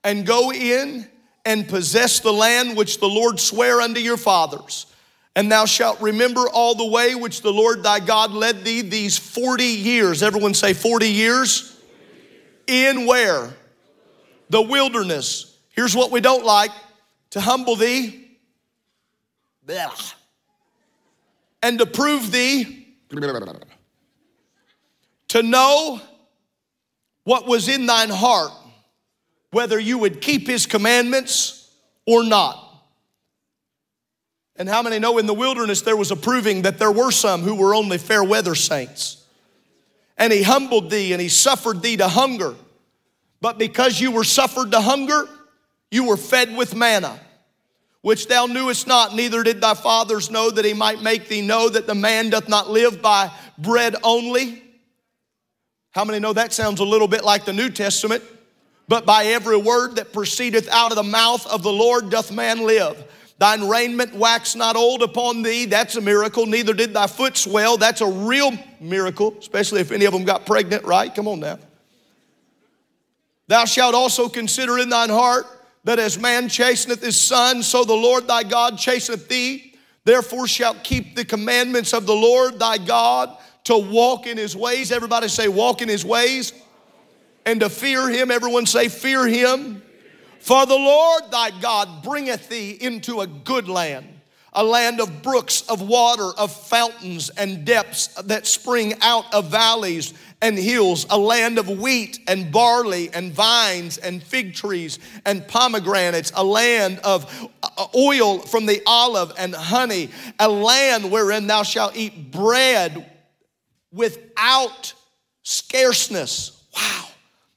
and 0.05 0.25
go 0.25 0.53
in 0.53 1.05
and 1.43 1.67
possess 1.67 2.21
the 2.21 2.31
land 2.31 2.77
which 2.77 3.01
the 3.01 3.09
Lord 3.09 3.41
sware 3.41 3.81
unto 3.81 3.99
your 3.99 4.15
fathers 4.15 4.85
and 5.37 5.51
thou 5.51 5.65
shalt 5.65 6.01
remember 6.01 6.49
all 6.49 6.73
the 6.73 6.87
way 6.87 7.13
which 7.13 7.43
the 7.43 7.53
Lord 7.53 7.83
thy 7.83 7.99
God 7.99 8.31
led 8.31 8.65
thee 8.65 8.81
these 8.81 9.19
40 9.19 9.63
years. 9.63 10.23
Everyone 10.23 10.55
say 10.55 10.73
40 10.73 11.07
years. 11.07 11.79
In 12.65 13.05
where? 13.05 13.55
The 14.49 14.63
wilderness. 14.63 15.55
Here's 15.69 15.95
what 15.95 16.09
we 16.09 16.21
don't 16.21 16.43
like 16.43 16.71
to 17.29 17.39
humble 17.39 17.75
thee 17.75 18.31
and 21.61 21.77
to 21.77 21.85
prove 21.85 22.31
thee 22.31 22.87
to 25.27 25.43
know 25.43 26.01
what 27.25 27.45
was 27.45 27.67
in 27.67 27.85
thine 27.85 28.09
heart, 28.09 28.53
whether 29.51 29.79
you 29.79 29.99
would 29.99 30.19
keep 30.19 30.47
his 30.47 30.65
commandments 30.65 31.71
or 32.07 32.23
not. 32.23 32.66
And 34.57 34.67
how 34.67 34.81
many 34.81 34.97
know 34.97 35.17
in 35.17 35.27
the 35.27 35.33
wilderness 35.33 35.81
there 35.81 35.95
was 35.95 36.11
a 36.11 36.15
proving 36.15 36.63
that 36.63 36.79
there 36.79 36.91
were 36.91 37.11
some 37.11 37.41
who 37.41 37.55
were 37.55 37.75
only 37.75 37.97
fair 37.97 38.23
weather 38.23 38.55
saints? 38.55 39.23
And 40.17 40.33
he 40.33 40.41
humbled 40.41 40.89
thee 40.89 41.13
and 41.13 41.21
he 41.21 41.29
suffered 41.29 41.81
thee 41.81 41.97
to 41.97 42.07
hunger. 42.07 42.55
But 43.39 43.59
because 43.59 44.01
you 44.01 44.11
were 44.11 44.23
suffered 44.23 44.71
to 44.71 44.81
hunger, 44.81 45.27
you 45.91 46.05
were 46.05 46.17
fed 46.17 46.57
with 46.57 46.75
manna, 46.75 47.19
which 48.01 48.27
thou 48.27 48.47
knewest 48.47 48.87
not, 48.87 49.15
neither 49.15 49.43
did 49.43 49.61
thy 49.61 49.75
fathers 49.75 50.31
know 50.31 50.49
that 50.49 50.65
he 50.65 50.73
might 50.73 51.03
make 51.03 51.27
thee 51.27 51.41
know 51.41 51.69
that 51.69 51.85
the 51.85 51.95
man 51.95 52.31
doth 52.31 52.49
not 52.49 52.69
live 52.69 52.99
by 52.99 53.31
bread 53.59 53.95
only. 54.03 54.63
How 55.91 56.03
many 56.03 56.19
know 56.19 56.33
that 56.33 56.51
sounds 56.51 56.79
a 56.79 56.83
little 56.83 57.07
bit 57.07 57.23
like 57.23 57.45
the 57.45 57.53
New 57.53 57.69
Testament? 57.69 58.23
But 58.87 59.05
by 59.05 59.25
every 59.25 59.57
word 59.57 59.97
that 59.97 60.13
proceedeth 60.13 60.67
out 60.69 60.91
of 60.91 60.95
the 60.95 61.03
mouth 61.03 61.45
of 61.45 61.61
the 61.61 61.71
Lord 61.71 62.09
doth 62.09 62.31
man 62.31 62.65
live. 62.65 63.03
Thine 63.39 63.67
raiment 63.67 64.15
wax 64.15 64.55
not 64.55 64.75
old 64.75 65.03
upon 65.03 65.43
thee. 65.43 65.65
That's 65.65 65.95
a 65.95 66.01
miracle. 66.01 66.45
Neither 66.47 66.73
did 66.73 66.93
thy 66.93 67.07
foot 67.07 67.37
swell. 67.37 67.77
That's 67.77 68.01
a 68.01 68.07
real 68.07 68.51
miracle, 68.79 69.35
especially 69.39 69.81
if 69.81 69.91
any 69.91 70.05
of 70.05 70.13
them 70.13 70.23
got 70.23 70.45
pregnant, 70.45 70.83
right? 70.85 71.13
Come 71.13 71.27
on 71.27 71.39
now. 71.39 71.59
Thou 73.47 73.65
shalt 73.65 73.93
also 73.93 74.27
consider 74.27 74.79
in 74.79 74.89
thine 74.89 75.09
heart 75.09 75.45
that 75.83 75.99
as 75.99 76.19
man 76.19 76.49
chasteneth 76.49 77.01
his 77.01 77.19
son, 77.19 77.63
so 77.63 77.85
the 77.85 77.93
Lord 77.93 78.27
thy 78.27 78.43
God 78.43 78.77
chasteneth 78.77 79.27
thee. 79.27 79.73
Therefore 80.03 80.47
shalt 80.47 80.83
keep 80.83 81.15
the 81.15 81.23
commandments 81.23 81.93
of 81.93 82.05
the 82.05 82.15
Lord 82.15 82.59
thy 82.59 82.77
God 82.77 83.37
to 83.65 83.77
walk 83.77 84.25
in 84.25 84.37
his 84.37 84.55
ways. 84.55 84.91
Everybody 84.91 85.27
say, 85.27 85.47
walk 85.47 85.81
in 85.81 85.89
his 85.89 86.03
ways. 86.03 86.53
And 87.45 87.61
to 87.61 87.69
fear 87.69 88.09
him. 88.09 88.31
Everyone 88.31 88.65
say, 88.65 88.89
fear 88.89 89.25
him 89.25 89.81
for 90.39 90.65
the 90.65 90.75
Lord 90.75 91.23
thy 91.31 91.51
God 91.59 92.03
bringeth 92.03 92.49
thee 92.49 92.77
into 92.79 93.21
a 93.21 93.27
good 93.27 93.67
land, 93.67 94.07
a 94.53 94.63
land 94.63 94.99
of 94.99 95.21
brooks, 95.21 95.61
of 95.69 95.81
water, 95.81 96.31
of 96.37 96.51
fountains 96.51 97.29
and 97.29 97.65
depths 97.65 98.07
that 98.23 98.47
spring 98.47 98.93
out 99.01 99.33
of 99.33 99.51
valleys 99.51 100.13
and 100.41 100.57
hills, 100.57 101.05
a 101.09 101.17
land 101.17 101.57
of 101.57 101.67
wheat 101.67 102.19
and 102.27 102.51
barley 102.51 103.09
and 103.13 103.33
vines 103.33 103.97
and 103.97 104.21
fig 104.21 104.53
trees 104.53 104.99
and 105.25 105.47
pomegranates, 105.47 106.31
a 106.35 106.43
land 106.43 106.99
of 106.99 107.49
uh, 107.63 107.87
oil 107.95 108.39
from 108.39 108.65
the 108.65 108.81
olive 108.85 109.31
and 109.37 109.55
honey, 109.55 110.09
a 110.39 110.47
land 110.47 111.11
wherein 111.11 111.47
thou 111.47 111.63
shalt 111.63 111.95
eat 111.95 112.31
bread 112.31 113.11
without 113.91 114.93
scarceness. 115.41 116.63
Wow. 116.75 117.05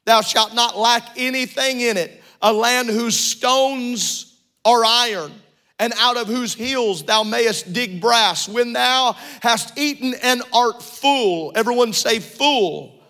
Thou 0.06 0.22
shalt 0.22 0.54
not 0.54 0.78
lack 0.78 1.02
anything 1.16 1.80
in 1.80 1.96
it 1.98 2.19
a 2.42 2.52
land 2.52 2.88
whose 2.88 3.16
stones 3.16 4.38
are 4.64 4.84
iron, 4.84 5.32
and 5.78 5.92
out 5.98 6.16
of 6.16 6.26
whose 6.26 6.54
hills 6.54 7.02
thou 7.04 7.22
mayest 7.22 7.72
dig 7.72 8.00
brass. 8.00 8.48
When 8.48 8.72
thou 8.72 9.16
hast 9.40 9.78
eaten 9.78 10.14
and 10.22 10.42
art 10.52 10.82
full, 10.82 11.52
everyone 11.54 11.92
say 11.92 12.18
full, 12.18 13.00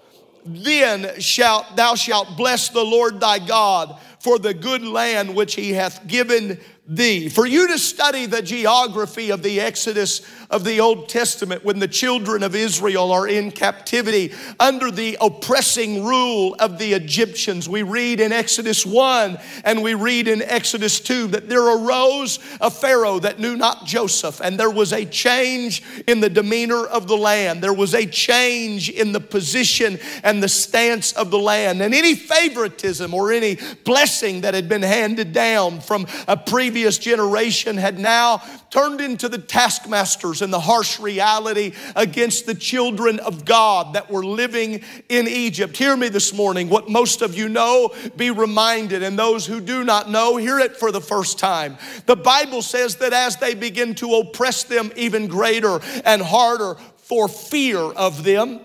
then 0.44 1.20
shalt 1.20 1.76
thou 1.76 1.94
shalt 1.94 2.37
bless 2.37 2.68
the 2.68 2.84
Lord 2.84 3.20
thy 3.20 3.38
God 3.38 3.99
for 4.20 4.38
the 4.38 4.54
good 4.54 4.82
land 4.82 5.34
which 5.34 5.54
he 5.54 5.72
hath 5.72 6.06
given 6.06 6.60
thee. 6.90 7.28
For 7.28 7.47
you 7.47 7.68
to 7.68 7.78
study 7.78 8.26
the 8.26 8.42
geography 8.42 9.30
of 9.30 9.44
the 9.44 9.61
Exodus 9.61 10.23
of 10.50 10.64
the 10.64 10.80
Old 10.80 11.09
Testament 11.09 11.64
when 11.64 11.78
the 11.78 11.87
children 11.87 12.42
of 12.42 12.56
Israel 12.56 13.12
are 13.12 13.28
in 13.28 13.52
captivity 13.52 14.32
under 14.59 14.90
the 14.90 15.16
oppressing 15.20 16.04
rule 16.04 16.56
of 16.59 16.78
the 16.78 16.92
Egyptians. 16.92 17.68
We 17.68 17.85
read 17.85 18.18
in 18.18 18.32
Exodus 18.32 18.85
1 18.85 19.38
and 19.62 19.82
we 19.85 19.94
read 19.94 20.26
in 20.26 20.42
Exodus 20.42 20.99
2 20.99 21.28
that 21.28 21.49
there 21.49 21.62
arose 21.62 22.40
a 22.61 22.68
Pharaoh 22.68 23.20
that 23.20 23.38
knew 23.38 23.56
not 23.56 23.87
Joseph, 23.87 24.40
and 24.40 24.59
there 24.59 24.70
was 24.70 24.92
a 24.92 25.04
change 25.04 25.85
in 26.09 26.18
the 26.18 26.28
demeanor 26.28 26.85
of 26.87 27.06
the 27.06 27.16
land. 27.16 27.62
There 27.62 27.73
was 27.73 27.94
a 27.94 28.04
change 28.04 28.90
in 28.90 29.12
the 29.12 29.20
position 29.20 30.00
and 30.25 30.42
the 30.42 30.49
stance 30.49 31.12
of 31.12 31.30
the 31.30 31.38
land. 31.38 31.80
And 31.82 31.94
any 31.94 32.16
favoritism 32.16 33.14
or 33.14 33.30
any 33.30 33.59
blessing 33.85 34.40
that 34.40 34.54
had 34.54 34.68
been 34.68 34.82
handed 34.82 35.32
down 35.32 35.80
from 35.80 36.09
a 36.26 36.37
previous 36.37 36.79
previous 36.80 36.96
generation 36.96 37.76
had 37.76 37.99
now 37.99 38.42
turned 38.70 39.02
into 39.02 39.28
the 39.28 39.37
taskmasters 39.37 40.40
and 40.40 40.50
the 40.50 40.60
harsh 40.60 40.99
reality 40.99 41.75
against 41.94 42.46
the 42.46 42.54
children 42.54 43.18
of 43.18 43.44
God 43.44 43.92
that 43.92 44.10
were 44.10 44.25
living 44.25 44.82
in 45.10 45.28
Egypt. 45.28 45.76
Hear 45.76 45.94
me 45.94 46.08
this 46.08 46.32
morning. 46.32 46.70
What 46.70 46.88
most 46.88 47.20
of 47.20 47.37
you 47.37 47.50
know, 47.50 47.92
be 48.16 48.30
reminded, 48.30 49.02
and 49.02 49.18
those 49.18 49.44
who 49.44 49.60
do 49.60 49.84
not 49.84 50.08
know, 50.08 50.38
hear 50.38 50.58
it 50.58 50.75
for 50.75 50.90
the 50.90 51.02
first 51.02 51.38
time. 51.38 51.76
The 52.06 52.16
Bible 52.16 52.62
says 52.62 52.96
that 52.96 53.12
as 53.12 53.37
they 53.37 53.54
begin 53.54 53.94
to 53.96 54.14
oppress 54.14 54.64
them 54.64 54.90
even 54.96 55.26
greater 55.28 55.80
and 56.06 56.22
harder 56.22 56.76
for 56.96 57.28
fear 57.28 57.76
of 57.76 58.25
them, 58.25 58.58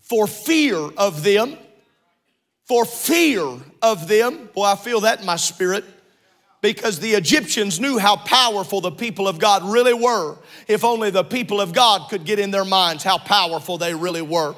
for 0.00 0.26
fear 0.26 0.76
of 0.96 1.22
them, 1.22 1.56
for 2.64 2.84
fear 2.84 3.46
of 3.80 4.08
them. 4.08 4.48
Boy, 4.52 4.64
I 4.64 4.74
feel 4.74 5.02
that 5.02 5.20
in 5.20 5.26
my 5.26 5.36
spirit 5.36 5.84
because 6.62 7.00
the 7.00 7.12
Egyptians 7.12 7.80
knew 7.80 7.98
how 7.98 8.16
powerful 8.16 8.80
the 8.80 8.90
people 8.90 9.26
of 9.26 9.38
God 9.38 9.64
really 9.64 9.94
were. 9.94 10.36
If 10.68 10.84
only 10.84 11.10
the 11.10 11.24
people 11.24 11.60
of 11.60 11.72
God 11.72 12.10
could 12.10 12.24
get 12.24 12.38
in 12.38 12.50
their 12.50 12.64
minds 12.64 13.02
how 13.02 13.18
powerful 13.18 13.78
they 13.78 13.94
really 13.94 14.22
were. 14.22 14.54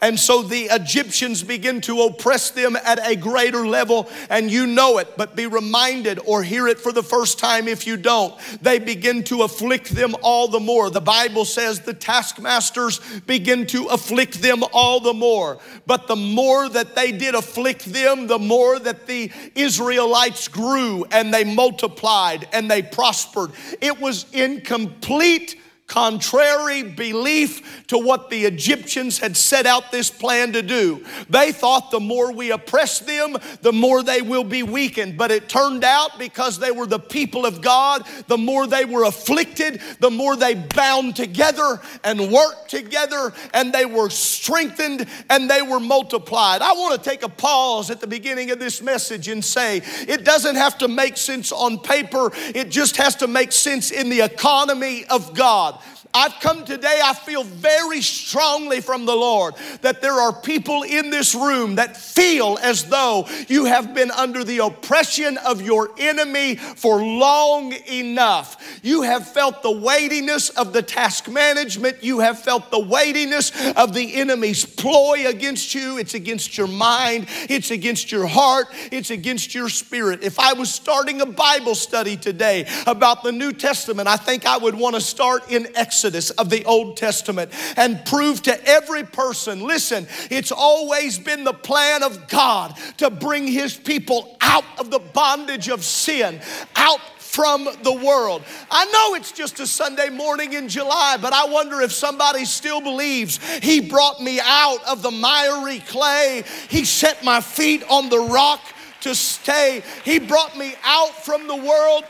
And 0.00 0.18
so 0.18 0.42
the 0.42 0.68
Egyptians 0.70 1.42
begin 1.42 1.80
to 1.82 2.02
oppress 2.02 2.50
them 2.50 2.76
at 2.76 3.04
a 3.06 3.16
greater 3.16 3.66
level, 3.66 4.08
and 4.30 4.50
you 4.50 4.66
know 4.66 4.98
it, 4.98 5.16
but 5.16 5.34
be 5.34 5.46
reminded 5.46 6.20
or 6.24 6.42
hear 6.42 6.68
it 6.68 6.78
for 6.78 6.92
the 6.92 7.02
first 7.02 7.38
time 7.38 7.66
if 7.66 7.86
you 7.86 7.96
don't. 7.96 8.38
They 8.62 8.78
begin 8.78 9.24
to 9.24 9.42
afflict 9.42 9.90
them 9.90 10.14
all 10.22 10.48
the 10.48 10.60
more. 10.60 10.90
The 10.90 11.00
Bible 11.00 11.44
says 11.44 11.80
the 11.80 11.94
taskmasters 11.94 13.00
begin 13.26 13.66
to 13.68 13.86
afflict 13.86 14.40
them 14.40 14.62
all 14.72 15.00
the 15.00 15.14
more. 15.14 15.58
But 15.86 16.06
the 16.06 16.16
more 16.16 16.68
that 16.68 16.94
they 16.94 17.12
did 17.12 17.34
afflict 17.34 17.84
them, 17.84 18.26
the 18.26 18.38
more 18.38 18.78
that 18.78 19.06
the 19.06 19.32
Israelites 19.54 20.46
grew 20.48 21.04
and 21.10 21.34
they 21.34 21.44
multiplied 21.44 22.48
and 22.52 22.70
they 22.70 22.82
prospered. 22.82 23.50
It 23.80 24.00
was 24.00 24.26
in 24.32 24.60
complete 24.60 25.60
contrary 25.88 26.82
belief 26.82 27.86
to 27.86 27.98
what 27.98 28.28
the 28.28 28.44
Egyptians 28.44 29.18
had 29.18 29.36
set 29.36 29.66
out 29.66 29.90
this 29.90 30.10
plan 30.10 30.52
to 30.52 30.62
do. 30.62 31.04
They 31.30 31.50
thought 31.50 31.90
the 31.90 31.98
more 31.98 32.30
we 32.30 32.52
oppress 32.52 33.00
them, 33.00 33.36
the 33.62 33.72
more 33.72 34.02
they 34.02 34.20
will 34.20 34.44
be 34.44 34.62
weakened. 34.62 35.16
But 35.16 35.30
it 35.30 35.48
turned 35.48 35.84
out 35.84 36.18
because 36.18 36.58
they 36.58 36.70
were 36.70 36.86
the 36.86 36.98
people 36.98 37.46
of 37.46 37.62
God, 37.62 38.06
the 38.26 38.36
more 38.36 38.66
they 38.66 38.84
were 38.84 39.04
afflicted, 39.04 39.80
the 39.98 40.10
more 40.10 40.36
they 40.36 40.54
bound 40.54 41.16
together 41.16 41.80
and 42.04 42.30
worked 42.30 42.70
together, 42.70 43.32
and 43.54 43.72
they 43.72 43.86
were 43.86 44.10
strengthened 44.10 45.06
and 45.30 45.50
they 45.50 45.62
were 45.62 45.80
multiplied. 45.80 46.60
I 46.60 46.72
want 46.72 47.02
to 47.02 47.10
take 47.10 47.22
a 47.22 47.28
pause 47.30 47.90
at 47.90 48.00
the 48.00 48.06
beginning 48.06 48.50
of 48.50 48.58
this 48.58 48.82
message 48.82 49.28
and 49.28 49.42
say 49.42 49.78
it 50.06 50.24
doesn't 50.24 50.56
have 50.56 50.76
to 50.78 50.88
make 50.88 51.16
sense 51.16 51.50
on 51.50 51.78
paper, 51.78 52.30
it 52.54 52.68
just 52.68 52.98
has 52.98 53.16
to 53.16 53.26
make 53.26 53.52
sense 53.52 53.90
in 53.90 54.10
the 54.10 54.20
economy 54.20 55.06
of 55.06 55.34
God. 55.34 55.77
I've 56.14 56.40
come 56.40 56.64
today, 56.64 57.00
I 57.04 57.12
feel 57.12 57.44
very 57.44 58.00
strongly 58.00 58.80
from 58.80 59.04
the 59.04 59.14
Lord 59.14 59.54
that 59.82 60.00
there 60.00 60.14
are 60.14 60.32
people 60.32 60.82
in 60.82 61.10
this 61.10 61.34
room 61.34 61.74
that 61.74 61.96
feel 61.96 62.58
as 62.62 62.84
though 62.84 63.28
you 63.48 63.66
have 63.66 63.94
been 63.94 64.10
under 64.10 64.42
the 64.42 64.58
oppression 64.58 65.36
of 65.38 65.60
your 65.60 65.90
enemy 65.98 66.56
for 66.56 67.02
long 67.04 67.74
enough. 67.90 68.80
You 68.82 69.02
have 69.02 69.28
felt 69.28 69.62
the 69.62 69.70
weightiness 69.70 70.48
of 70.50 70.72
the 70.72 70.82
task 70.82 71.28
management, 71.28 72.02
you 72.02 72.20
have 72.20 72.40
felt 72.40 72.70
the 72.70 72.80
weightiness 72.80 73.52
of 73.76 73.92
the 73.92 74.14
enemy's 74.14 74.64
ploy 74.64 75.26
against 75.26 75.74
you. 75.74 75.98
It's 75.98 76.14
against 76.14 76.56
your 76.56 76.68
mind, 76.68 77.26
it's 77.50 77.70
against 77.70 78.10
your 78.10 78.26
heart, 78.26 78.68
it's 78.90 79.10
against 79.10 79.54
your 79.54 79.68
spirit. 79.68 80.22
If 80.22 80.38
I 80.38 80.54
was 80.54 80.72
starting 80.72 81.20
a 81.20 81.26
Bible 81.26 81.74
study 81.74 82.16
today 82.16 82.66
about 82.86 83.22
the 83.22 83.32
New 83.32 83.52
Testament, 83.52 84.08
I 84.08 84.16
think 84.16 84.46
I 84.46 84.56
would 84.56 84.74
want 84.74 84.94
to 84.94 85.02
start 85.02 85.50
in 85.52 85.66
Exodus. 85.76 85.97
Exodus 85.98 86.30
of 86.30 86.48
the 86.48 86.64
Old 86.64 86.96
Testament 86.96 87.50
and 87.76 88.04
prove 88.04 88.40
to 88.42 88.64
every 88.64 89.02
person 89.02 89.66
listen, 89.66 90.06
it's 90.30 90.52
always 90.52 91.18
been 91.18 91.42
the 91.42 91.52
plan 91.52 92.04
of 92.04 92.28
God 92.28 92.78
to 92.98 93.10
bring 93.10 93.48
his 93.48 93.76
people 93.76 94.36
out 94.40 94.62
of 94.78 94.92
the 94.92 95.00
bondage 95.00 95.68
of 95.68 95.84
sin, 95.84 96.40
out 96.76 97.00
from 97.18 97.64
the 97.82 97.92
world. 97.92 98.44
I 98.70 98.84
know 98.84 99.16
it's 99.16 99.32
just 99.32 99.58
a 99.58 99.66
Sunday 99.66 100.08
morning 100.08 100.52
in 100.52 100.68
July, 100.68 101.16
but 101.20 101.32
I 101.32 101.46
wonder 101.46 101.80
if 101.80 101.90
somebody 101.90 102.44
still 102.44 102.80
believes 102.80 103.40
He 103.58 103.80
brought 103.80 104.22
me 104.22 104.38
out 104.40 104.78
of 104.88 105.02
the 105.02 105.10
miry 105.10 105.80
clay. 105.80 106.44
He 106.68 106.84
set 106.84 107.24
my 107.24 107.40
feet 107.40 107.82
on 107.90 108.08
the 108.08 108.20
rock 108.20 108.60
to 109.00 109.16
stay. 109.16 109.82
He 110.04 110.20
brought 110.20 110.56
me 110.56 110.76
out 110.84 111.24
from 111.24 111.48
the 111.48 111.56
world. 111.56 112.04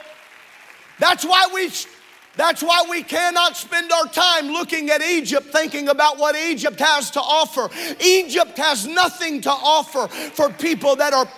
That's 0.99 1.25
why 1.25 1.49
we 1.55 1.71
that's 2.39 2.63
why 2.63 2.85
we 2.89 3.03
cannot 3.03 3.57
spend 3.57 3.91
our 3.91 4.07
time 4.07 4.47
looking 4.47 4.91
at 4.91 5.03
Egypt 5.03 5.49
thinking 5.49 5.89
about 5.89 6.19
what 6.19 6.37
Egypt 6.37 6.79
has 6.79 7.11
to 7.11 7.21
offer. 7.21 7.69
Egypt 8.01 8.57
has 8.57 8.87
nothing 8.87 9.41
to 9.41 9.51
offer 9.51 10.07
for 10.07 10.49
people 10.49 10.95
that 10.97 11.13
are 11.13 11.29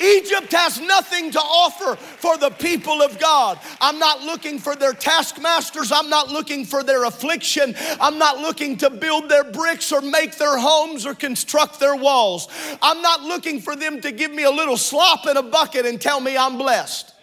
Egypt 0.00 0.52
has 0.52 0.80
nothing 0.80 1.30
to 1.30 1.38
offer 1.38 1.94
for 1.94 2.36
the 2.36 2.50
people 2.50 3.00
of 3.00 3.16
God. 3.20 3.60
I'm 3.80 4.00
not 4.00 4.22
looking 4.22 4.58
for 4.58 4.74
their 4.74 4.92
taskmasters. 4.92 5.92
I'm 5.92 6.10
not 6.10 6.30
looking 6.30 6.64
for 6.64 6.82
their 6.82 7.04
affliction. 7.04 7.76
I'm 8.00 8.18
not 8.18 8.38
looking 8.38 8.76
to 8.78 8.90
build 8.90 9.28
their 9.28 9.44
bricks 9.44 9.92
or 9.92 10.00
make 10.00 10.36
their 10.36 10.58
homes 10.58 11.06
or 11.06 11.14
construct 11.14 11.78
their 11.78 11.94
walls. 11.94 12.48
I'm 12.82 13.00
not 13.02 13.22
looking 13.22 13.60
for 13.60 13.76
them 13.76 14.00
to 14.00 14.10
give 14.10 14.32
me 14.32 14.42
a 14.42 14.50
little 14.50 14.76
slop 14.76 15.28
in 15.28 15.36
a 15.36 15.42
bucket 15.44 15.86
and 15.86 16.00
tell 16.00 16.20
me 16.20 16.36
I'm 16.36 16.58
blessed 16.58 17.13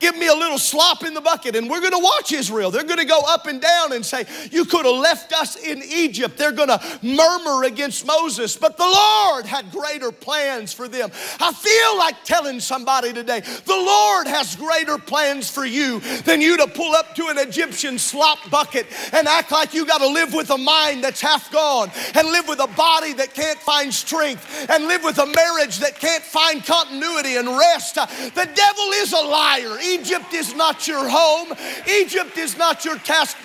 give 0.00 0.16
me 0.16 0.26
a 0.26 0.34
little 0.34 0.58
slop 0.58 1.04
in 1.04 1.14
the 1.14 1.20
bucket. 1.20 1.56
And 1.56 1.68
we're 1.68 1.80
going 1.80 1.92
to 1.92 1.98
watch 1.98 2.32
Israel. 2.32 2.70
They're 2.70 2.84
going 2.84 2.98
to 2.98 3.04
go 3.04 3.20
up 3.26 3.46
and 3.46 3.60
down 3.60 3.92
and 3.92 4.04
say, 4.04 4.24
You 4.50 4.64
could 4.64 4.86
have 4.86 4.96
left 4.96 5.32
us 5.32 5.56
in 5.56 5.82
Egypt. 5.82 6.36
They're 6.36 6.52
going 6.52 6.68
to 6.68 6.80
murmur 7.02 7.64
against 7.64 8.06
Moses. 8.06 8.56
But 8.56 8.76
the 8.76 8.86
Lord 8.86 9.46
had 9.46 9.70
greater 9.70 10.12
plans 10.12 10.72
for 10.72 10.88
them. 10.88 11.10
I 11.40 11.52
feel 11.52 11.98
like 11.98 12.24
telling 12.24 12.60
somebody 12.60 13.12
today, 13.12 13.40
The 13.40 13.76
Lord 13.76 14.26
has 14.26 14.56
greater 14.56 14.98
plans 14.98 15.50
for 15.50 15.64
you 15.64 16.00
than 16.24 16.40
you 16.40 16.56
to 16.58 16.66
pull 16.66 16.94
up 16.94 17.14
to 17.16 17.28
an 17.28 17.38
Egyptian 17.38 17.98
slop 17.98 18.38
bucket 18.50 18.86
and 19.12 19.26
act 19.26 19.52
like 19.52 19.74
you 19.74 19.86
got 19.86 19.98
to 19.98 20.08
live 20.08 20.34
with 20.34 20.50
a 20.50 20.58
mind 20.58 21.02
that's 21.04 21.20
half 21.20 21.50
gone 21.52 21.90
and 22.14 22.28
live 22.28 22.48
with 22.48 22.60
a 22.60 22.66
body 22.68 23.12
that 23.14 23.34
can't 23.34 23.58
find 23.58 23.92
strength 23.92 24.68
and 24.70 24.86
live 24.86 25.04
with 25.04 25.18
a 25.18 25.26
marriage 25.26 25.78
that 25.78 25.98
can't 25.98 26.22
find 26.22 26.64
continuity 26.64 27.36
and 27.36 27.48
rest. 27.48 27.94
The 27.94 28.48
devil 28.54 28.84
is 28.94 29.12
a 29.12 29.16
liar. 29.16 29.77
Egypt 29.82 30.32
is 30.34 30.54
not 30.54 30.86
your 30.86 31.08
home, 31.08 31.52
Egypt 31.88 32.36
is 32.38 32.56
not 32.56 32.84
your 32.84 32.98
task. 32.98 33.36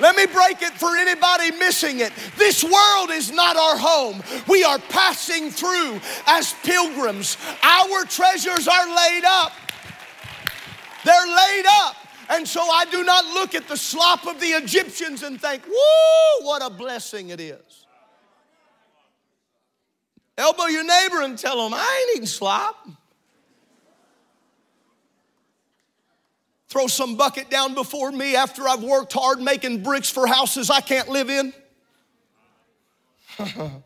Let 0.00 0.16
me 0.16 0.24
break 0.24 0.62
it 0.62 0.72
for 0.72 0.96
anybody 0.96 1.50
missing 1.58 2.00
it. 2.00 2.12
This 2.36 2.64
world 2.64 3.10
is 3.10 3.30
not 3.30 3.56
our 3.56 3.76
home. 3.76 4.22
We 4.48 4.64
are 4.64 4.78
passing 4.78 5.50
through 5.50 6.00
as 6.26 6.54
pilgrims. 6.62 7.36
Our 7.62 8.04
treasures 8.06 8.66
are 8.66 8.86
laid 8.96 9.24
up. 9.26 9.52
They're 11.04 11.26
laid 11.26 11.64
up. 11.68 11.96
And 12.30 12.48
so 12.48 12.62
I 12.62 12.86
do 12.86 13.04
not 13.04 13.26
look 13.26 13.54
at 13.54 13.68
the 13.68 13.76
slop 13.76 14.26
of 14.26 14.40
the 14.40 14.46
Egyptians 14.46 15.22
and 15.22 15.38
think, 15.40 15.66
whoo, 15.66 16.46
what 16.46 16.62
a 16.64 16.70
blessing 16.70 17.28
it 17.30 17.40
is. 17.40 17.86
Elbow 20.38 20.66
your 20.66 20.84
neighbor 20.84 21.22
and 21.22 21.36
tell 21.36 21.62
them, 21.62 21.74
I 21.74 22.06
ain't 22.06 22.16
eating 22.16 22.26
slop. 22.26 22.88
Throw 26.70 26.86
some 26.86 27.16
bucket 27.16 27.50
down 27.50 27.74
before 27.74 28.12
me 28.12 28.36
after 28.36 28.68
I've 28.68 28.82
worked 28.82 29.12
hard 29.12 29.40
making 29.40 29.82
bricks 29.82 30.08
for 30.08 30.26
houses 30.26 30.70
I 30.70 30.80
can't 30.80 31.08
live 31.08 31.28
in? 31.28 31.52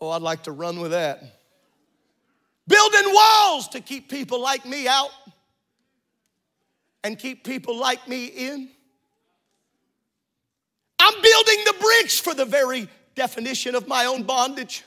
oh, 0.00 0.10
I'd 0.10 0.22
like 0.22 0.44
to 0.44 0.52
run 0.52 0.80
with 0.80 0.92
that. 0.92 1.22
Building 2.68 3.12
walls 3.12 3.68
to 3.68 3.80
keep 3.80 4.08
people 4.08 4.40
like 4.40 4.64
me 4.64 4.86
out 4.86 5.10
and 7.02 7.18
keep 7.18 7.44
people 7.44 7.76
like 7.76 8.06
me 8.06 8.26
in. 8.26 8.68
I'm 11.00 11.14
building 11.14 11.64
the 11.64 11.74
bricks 11.80 12.20
for 12.20 12.34
the 12.34 12.44
very 12.44 12.88
definition 13.14 13.74
of 13.74 13.88
my 13.88 14.04
own 14.04 14.22
bondage. 14.22 14.84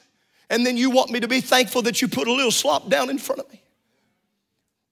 And 0.50 0.66
then 0.66 0.78
you 0.78 0.90
want 0.90 1.10
me 1.12 1.20
to 1.20 1.28
be 1.28 1.42
thankful 1.42 1.82
that 1.84 2.02
you 2.02 2.08
put 2.08 2.28
a 2.28 2.32
little 2.32 2.52
slop 2.52 2.90
down 2.90 3.10
in 3.10 3.18
front 3.18 3.42
of 3.42 3.52
me. 3.52 3.62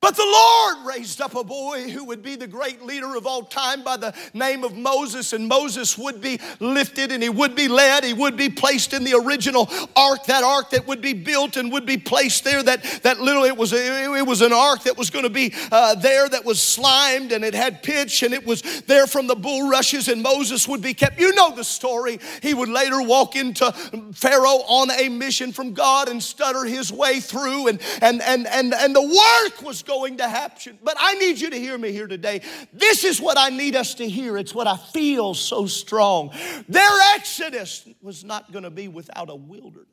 But 0.01 0.15
the 0.15 0.23
Lord 0.23 0.87
raised 0.95 1.19
up 1.19 1.35
a 1.35 1.43
boy 1.43 1.89
who 1.89 2.05
would 2.05 2.21
be 2.21 2.37
the 2.37 2.47
great 2.47 2.81
leader 2.81 3.17
of 3.17 3.27
all 3.27 3.43
time 3.43 3.83
by 3.83 3.97
the 3.97 4.15
name 4.33 4.63
of 4.63 4.77
Moses, 4.77 5.33
and 5.33 5.45
Moses 5.45 5.97
would 5.97 6.21
be 6.21 6.39
lifted 6.61 7.11
and 7.11 7.21
he 7.21 7.27
would 7.27 7.53
be 7.53 7.67
led. 7.67 8.05
He 8.05 8.13
would 8.13 8.37
be 8.37 8.47
placed 8.47 8.93
in 8.93 9.03
the 9.03 9.15
original 9.15 9.69
ark, 9.97 10.23
that 10.27 10.41
ark 10.41 10.69
that 10.69 10.87
would 10.87 11.01
be 11.01 11.11
built 11.11 11.57
and 11.57 11.69
would 11.73 11.85
be 11.85 11.97
placed 11.97 12.45
there. 12.45 12.63
That, 12.63 12.81
that 13.03 13.19
little, 13.19 13.43
it 13.43 13.57
was, 13.57 13.73
a, 13.73 14.15
it 14.15 14.25
was 14.25 14.41
an 14.41 14.53
ark 14.53 14.83
that 14.83 14.97
was 14.97 15.09
going 15.09 15.23
to 15.23 15.29
be 15.29 15.53
uh, 15.69 15.95
there 15.95 16.29
that 16.29 16.45
was 16.45 16.61
slimed 16.61 17.33
and 17.33 17.43
it 17.43 17.53
had 17.53 17.83
pitch 17.83 18.23
and 18.23 18.33
it 18.33 18.45
was 18.45 18.61
there 18.83 19.05
from 19.05 19.27
the 19.27 19.35
bulrushes, 19.35 20.07
and 20.07 20.23
Moses 20.23 20.65
would 20.65 20.81
be 20.81 20.93
kept. 20.93 21.19
You 21.19 21.35
know 21.35 21.53
the 21.53 21.65
story. 21.65 22.19
He 22.41 22.53
would 22.53 22.69
later 22.69 23.01
walk 23.01 23.35
into 23.35 23.69
Pharaoh 24.13 24.63
on 24.65 24.91
a 24.91 25.09
mission 25.09 25.51
from 25.51 25.73
God 25.73 26.07
and 26.07 26.23
stutter 26.23 26.63
his 26.63 26.89
way 26.89 27.19
through, 27.19 27.67
and, 27.67 27.81
and, 28.01 28.21
and, 28.21 28.47
and, 28.47 28.73
and 28.73 28.95
the 28.95 29.01
work 29.01 29.61
was 29.61 29.83
going 29.89 30.17
to 30.17 30.29
happen. 30.29 30.77
But 30.83 30.95
I 30.99 31.15
need 31.15 31.39
you 31.39 31.49
to 31.49 31.59
hear 31.59 31.77
me 31.77 31.91
here 31.91 32.07
today. 32.07 32.41
This 32.71 33.03
is 33.03 33.19
what 33.19 33.37
I 33.37 33.49
need 33.49 33.75
us 33.75 33.95
to 33.95 34.07
hear. 34.07 34.37
It's 34.37 34.53
what 34.53 34.67
I 34.67 34.77
feel 34.77 35.33
so 35.33 35.65
strong. 35.65 36.31
Their 36.69 36.89
exodus 37.15 37.87
was 38.01 38.23
not 38.23 38.51
going 38.51 38.63
to 38.63 38.69
be 38.69 38.87
without 38.87 39.29
a 39.29 39.35
wilderness. 39.35 39.87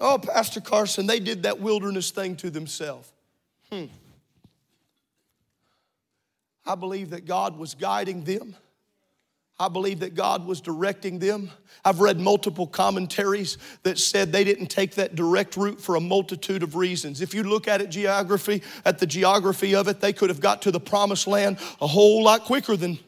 Oh, 0.00 0.18
Pastor 0.18 0.60
Carson, 0.60 1.06
they 1.06 1.20
did 1.20 1.44
that 1.44 1.60
wilderness 1.60 2.10
thing 2.10 2.36
to 2.36 2.50
themselves. 2.50 3.10
Hmm. 3.70 3.84
I 6.66 6.74
believe 6.74 7.10
that 7.10 7.24
God 7.24 7.56
was 7.56 7.74
guiding 7.74 8.24
them. 8.24 8.56
I 9.58 9.68
believe 9.68 10.00
that 10.00 10.14
God 10.14 10.46
was 10.46 10.60
directing 10.60 11.18
them. 11.18 11.50
I've 11.82 12.00
read 12.00 12.20
multiple 12.20 12.66
commentaries 12.66 13.56
that 13.84 13.98
said 13.98 14.30
they 14.30 14.44
didn't 14.44 14.66
take 14.66 14.96
that 14.96 15.14
direct 15.14 15.56
route 15.56 15.80
for 15.80 15.94
a 15.94 16.00
multitude 16.00 16.62
of 16.62 16.76
reasons. 16.76 17.22
If 17.22 17.32
you 17.32 17.42
look 17.42 17.66
at 17.66 17.80
it 17.80 17.88
geography, 17.88 18.62
at 18.84 18.98
the 18.98 19.06
geography 19.06 19.74
of 19.74 19.88
it, 19.88 20.00
they 20.00 20.12
could 20.12 20.28
have 20.28 20.40
got 20.40 20.62
to 20.62 20.70
the 20.70 20.80
promised 20.80 21.26
land 21.26 21.58
a 21.80 21.86
whole 21.86 22.22
lot 22.22 22.44
quicker 22.44 22.76
than 22.76 22.98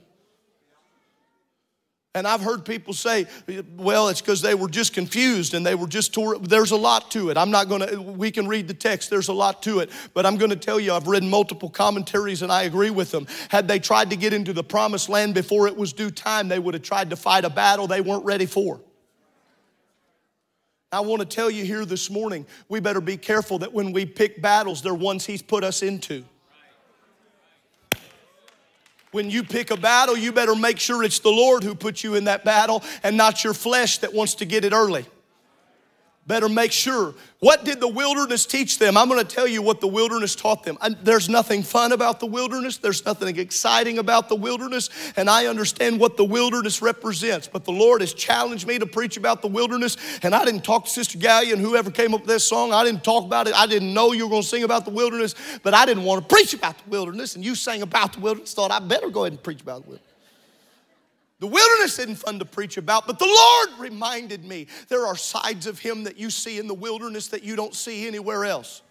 And 2.19 2.27
I've 2.27 2.41
heard 2.41 2.65
people 2.65 2.93
say, 2.93 3.27
well, 3.77 4.09
it's 4.09 4.21
because 4.21 4.43
they 4.43 4.55
were 4.55 4.69
just 4.69 4.93
confused 4.93 5.55
and 5.55 5.65
they 5.65 5.77
were 5.77 5.87
just 5.87 6.13
tore. 6.13 6.37
There's 6.39 6.73
a 6.73 6.77
lot 6.77 7.11
to 7.13 7.31
it. 7.31 7.37
I'm 7.37 7.51
not 7.51 7.69
going 7.69 7.87
to, 7.87 8.03
we 8.03 8.31
can 8.33 8.49
read 8.49 8.67
the 8.67 8.75
text, 8.75 9.09
there's 9.09 9.29
a 9.29 9.33
lot 9.33 9.63
to 9.63 9.79
it. 9.79 9.91
But 10.15 10.27
I'm 10.27 10.37
going 10.37 10.51
to 10.51 10.57
tell 10.57 10.81
you, 10.81 10.93
I've 10.93 11.07
read 11.07 11.23
multiple 11.23 11.71
commentaries 11.71 12.43
and 12.43 12.51
I 12.51 12.65
agree 12.65 12.91
with 12.91 13.13
them. 13.13 13.27
Had 13.49 13.69
they 13.69 13.79
tried 13.79 14.11
to 14.11 14.17
get 14.17 14.33
into 14.33 14.53
the 14.53 14.65
promised 14.65 15.09
land 15.09 15.35
before 15.35 15.69
it 15.69 15.77
was 15.77 15.93
due 15.93 16.11
time, 16.11 16.49
they 16.49 16.59
would 16.59 16.75
have 16.75 16.83
tried 16.83 17.11
to 17.11 17.17
fight 17.17 17.45
a 17.45 17.51
battle 17.51 17.87
they 17.87 18.01
weren't 18.01 18.25
ready 18.25 18.47
for. 18.47 18.81
I 20.91 21.01
want 21.01 21.21
to 21.21 21.27
tell 21.27 21.51
you 21.51 21.65
here 21.65 21.85
this 21.85 22.11
morning, 22.11 22.47
we 22.69 22.81
better 22.81 23.01
be 23.01 23.17
careful 23.17 23.59
that 23.61 23.73
when 23.73 23.93
we 23.93 24.07
pick 24.07 24.43
battles, 24.43 24.83
they're 24.83 24.95
ones 24.95 25.25
He's 25.25 25.43
put 25.43 25.63
us 25.63 25.83
into. 25.83 26.25
When 29.11 29.31
you 29.31 29.43
pick 29.43 29.71
a 29.71 29.77
battle, 29.77 30.17
you 30.17 30.33
better 30.33 30.55
make 30.55 30.79
sure 30.79 31.03
it's 31.03 31.21
the 31.21 31.31
Lord 31.31 31.63
who 31.63 31.75
put 31.75 32.05
you 32.05 32.15
in 32.15 32.25
that 32.25 32.45
battle 32.45 32.83
and 33.03 33.17
not 33.17 33.43
your 33.43 33.55
flesh 33.55 33.99
that 33.99 34.13
wants 34.13 34.35
to 34.37 34.45
get 34.45 34.65
it 34.65 34.73
early. 34.73 35.07
Better 36.29 36.51
make 36.51 36.73
sure. 36.73 37.15
What 37.41 37.65
did 37.65 37.81
the 37.81 37.89
wilderness 37.89 38.45
teach 38.45 38.79
them? 38.79 38.99
I'm 38.99 39.09
going 39.09 39.25
to 39.25 39.35
tell 39.35 39.47
you 39.47 39.63
what 39.63 39.81
the 39.81 39.89
wilderness 39.89 40.35
taught 40.35 40.63
them. 40.63 40.77
There's 41.03 41.31
nothing 41.31 41.63
fun 41.63 41.93
about 41.93 42.21
the 42.21 42.27
wilderness, 42.27 42.77
there's 42.77 43.03
nothing 43.07 43.39
exciting 43.39 43.97
about 43.97 44.29
the 44.29 44.35
wilderness, 44.37 44.91
and 45.17 45.31
I 45.31 45.47
understand 45.47 45.99
what 45.99 46.19
the 46.19 46.27
wilderness 46.27 46.83
represents. 46.83 47.49
But 47.49 47.65
the 47.65 47.73
Lord 47.73 48.03
has 48.03 48.13
challenged 48.13 48.67
me 48.67 48.79
to 48.79 48.85
preach 48.85 49.17
about 49.17 49.41
the 49.41 49.49
wilderness, 49.49 49.97
and 50.23 50.35
I 50.35 50.45
didn't 50.45 50.65
talk 50.65 50.85
to 50.85 50.91
Sister 50.91 51.17
Gallia 51.17 51.55
and 51.55 51.63
whoever 51.63 51.91
came 51.91 52.13
up 52.13 52.21
with 52.21 52.29
this 52.29 52.45
song. 52.45 52.75
I 52.75 52.85
didn't 52.85 53.05
talk 53.05 53.25
about 53.25 53.49
it. 53.49 53.55
I 53.55 53.67
didn't 53.67 53.95
know 53.95 54.13
you 54.13 54.27
were 54.27 54.31
going 54.31 54.43
to 54.43 54.49
sing 54.49 54.65
about 54.65 54.85
the 54.85 54.91
wilderness, 54.91 55.35
but 55.63 55.73
I 55.73 55.87
didn't 55.87 56.05
want 56.05 56.29
to 56.29 56.35
preach 56.35 56.53
about 56.53 56.77
the 56.77 56.91
wilderness, 56.91 57.37
and 57.37 57.45
you 57.45 57.55
sang 57.55 57.81
about 57.81 58.13
the 58.13 58.21
wilderness. 58.21 58.53
Thought 58.53 58.71
I 58.71 58.81
better 58.81 59.09
go 59.09 59.23
ahead 59.23 59.33
and 59.33 59.43
preach 59.43 59.63
about 59.63 59.83
the 59.85 59.89
wilderness. 59.89 60.08
The 61.41 61.47
wilderness 61.47 61.99
isn't 62.01 62.17
fun 62.17 62.41
to 62.41 62.45
preach 62.45 62.77
about, 62.77 63.07
but 63.07 63.19
the 63.19 63.27
Lord 63.27 63.79
reminded 63.79 64.45
me 64.45 64.67
there 64.89 65.07
are 65.07 65.17
sides 65.17 65.67
of 65.67 65.79
Him 65.79 66.05
that 66.05 66.17
you 66.17 66.31
see 66.31 66.59
in 66.59 66.67
the 66.67 66.75
wilderness 66.75 67.29
that 67.29 67.45
you 67.45 67.55
don't 67.55 67.75
see 67.75 68.07
anywhere 68.07 68.45
else. 68.45 68.83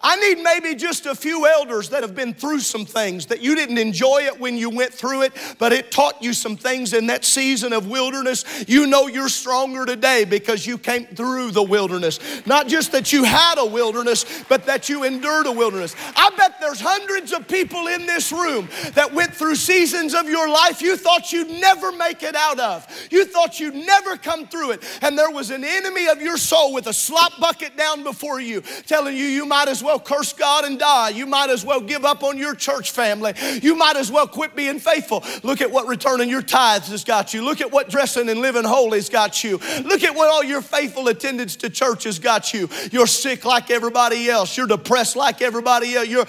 I 0.00 0.16
need 0.16 0.42
maybe 0.42 0.76
just 0.76 1.06
a 1.06 1.14
few 1.14 1.46
elders 1.46 1.88
that 1.88 2.02
have 2.02 2.14
been 2.14 2.32
through 2.32 2.60
some 2.60 2.86
things 2.86 3.26
that 3.26 3.40
you 3.40 3.56
didn't 3.56 3.78
enjoy 3.78 4.22
it 4.22 4.38
when 4.38 4.56
you 4.56 4.70
went 4.70 4.94
through 4.94 5.22
it, 5.22 5.32
but 5.58 5.72
it 5.72 5.90
taught 5.90 6.22
you 6.22 6.32
some 6.32 6.56
things 6.56 6.92
in 6.92 7.06
that 7.08 7.24
season 7.24 7.72
of 7.72 7.88
wilderness. 7.88 8.44
You 8.68 8.86
know 8.86 9.08
you're 9.08 9.28
stronger 9.28 9.84
today 9.84 10.24
because 10.24 10.66
you 10.66 10.78
came 10.78 11.06
through 11.06 11.50
the 11.50 11.62
wilderness. 11.62 12.20
Not 12.46 12.68
just 12.68 12.92
that 12.92 13.12
you 13.12 13.24
had 13.24 13.58
a 13.58 13.66
wilderness, 13.66 14.44
but 14.48 14.66
that 14.66 14.88
you 14.88 15.02
endured 15.02 15.46
a 15.46 15.52
wilderness. 15.52 15.96
I 16.14 16.30
bet 16.36 16.60
there's 16.60 16.80
hundreds 16.80 17.32
of 17.32 17.48
people 17.48 17.88
in 17.88 18.06
this 18.06 18.30
room 18.30 18.68
that 18.94 19.12
went 19.12 19.34
through 19.34 19.56
seasons 19.56 20.14
of 20.14 20.28
your 20.28 20.48
life 20.48 20.80
you 20.80 20.96
thought 20.96 21.32
you'd 21.32 21.50
never 21.50 21.90
make 21.90 22.22
it 22.22 22.36
out 22.36 22.60
of. 22.60 22.86
You 23.10 23.24
thought 23.24 23.58
you'd 23.58 23.74
never 23.74 24.16
come 24.16 24.46
through 24.46 24.72
it. 24.72 24.84
And 25.02 25.18
there 25.18 25.30
was 25.30 25.50
an 25.50 25.64
enemy 25.64 26.06
of 26.08 26.22
your 26.22 26.36
soul 26.36 26.72
with 26.72 26.86
a 26.86 26.92
slop 26.92 27.40
bucket 27.40 27.76
down 27.76 28.04
before 28.04 28.40
you 28.40 28.60
telling 28.86 29.16
you 29.16 29.24
you 29.24 29.44
might 29.44 29.68
as 29.68 29.82
well 29.82 29.87
well 29.88 29.98
curse 29.98 30.34
God 30.34 30.66
and 30.66 30.78
die. 30.78 31.08
You 31.08 31.24
might 31.24 31.48
as 31.48 31.64
well 31.64 31.80
give 31.80 32.04
up 32.04 32.22
on 32.22 32.36
your 32.36 32.54
church 32.54 32.90
family. 32.90 33.32
You 33.62 33.74
might 33.74 33.96
as 33.96 34.12
well 34.12 34.28
quit 34.28 34.54
being 34.54 34.78
faithful. 34.78 35.24
Look 35.42 35.62
at 35.62 35.70
what 35.70 35.86
returning 35.86 36.28
your 36.28 36.42
tithes 36.42 36.88
has 36.88 37.04
got 37.04 37.32
you. 37.32 37.42
Look 37.42 37.62
at 37.62 37.72
what 37.72 37.88
dressing 37.88 38.28
and 38.28 38.40
living 38.40 38.64
holy 38.64 38.98
has 38.98 39.08
got 39.08 39.42
you. 39.42 39.58
Look 39.84 40.04
at 40.04 40.14
what 40.14 40.28
all 40.28 40.44
your 40.44 40.60
faithful 40.60 41.08
attendance 41.08 41.56
to 41.56 41.70
church 41.70 42.04
has 42.04 42.18
got 42.18 42.52
you. 42.52 42.68
You're 42.92 43.06
sick 43.06 43.46
like 43.46 43.70
everybody 43.70 44.28
else. 44.28 44.58
You're 44.58 44.66
depressed 44.66 45.16
like 45.16 45.40
everybody 45.40 45.94
else. 45.94 46.08
You're 46.08 46.26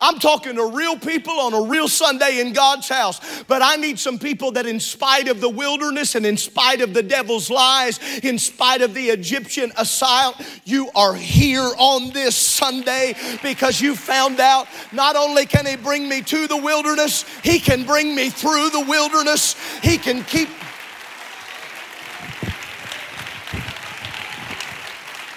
I'm 0.00 0.20
talking 0.20 0.54
to 0.54 0.66
real 0.66 0.96
people 0.96 1.40
on 1.40 1.54
a 1.54 1.62
real 1.62 1.88
Sunday 1.88 2.40
in 2.40 2.52
God's 2.52 2.88
house. 2.88 3.42
But 3.44 3.62
I 3.62 3.74
need 3.76 3.98
some 3.98 4.18
people 4.18 4.52
that, 4.52 4.64
in 4.64 4.78
spite 4.78 5.26
of 5.26 5.40
the 5.40 5.48
wilderness 5.48 6.14
and 6.14 6.24
in 6.24 6.36
spite 6.36 6.80
of 6.80 6.94
the 6.94 7.02
devil's 7.02 7.50
lies, 7.50 7.98
in 8.22 8.38
spite 8.38 8.80
of 8.80 8.94
the 8.94 9.08
Egyptian 9.08 9.72
assault, 9.76 10.40
you 10.64 10.88
are 10.94 11.14
here 11.14 11.68
on 11.78 12.10
this 12.10 12.36
Sunday 12.36 13.16
because 13.42 13.80
you 13.80 13.96
found 13.96 14.38
out 14.38 14.68
not 14.92 15.16
only 15.16 15.46
can 15.46 15.66
he 15.66 15.74
bring 15.74 16.08
me 16.08 16.22
to 16.22 16.46
the 16.46 16.56
wilderness, 16.56 17.24
he 17.42 17.58
can 17.58 17.84
bring 17.84 18.14
me 18.14 18.30
through 18.30 18.70
the 18.70 18.84
wilderness. 18.88 19.56
He 19.82 19.98
can 19.98 20.22
keep. 20.22 20.48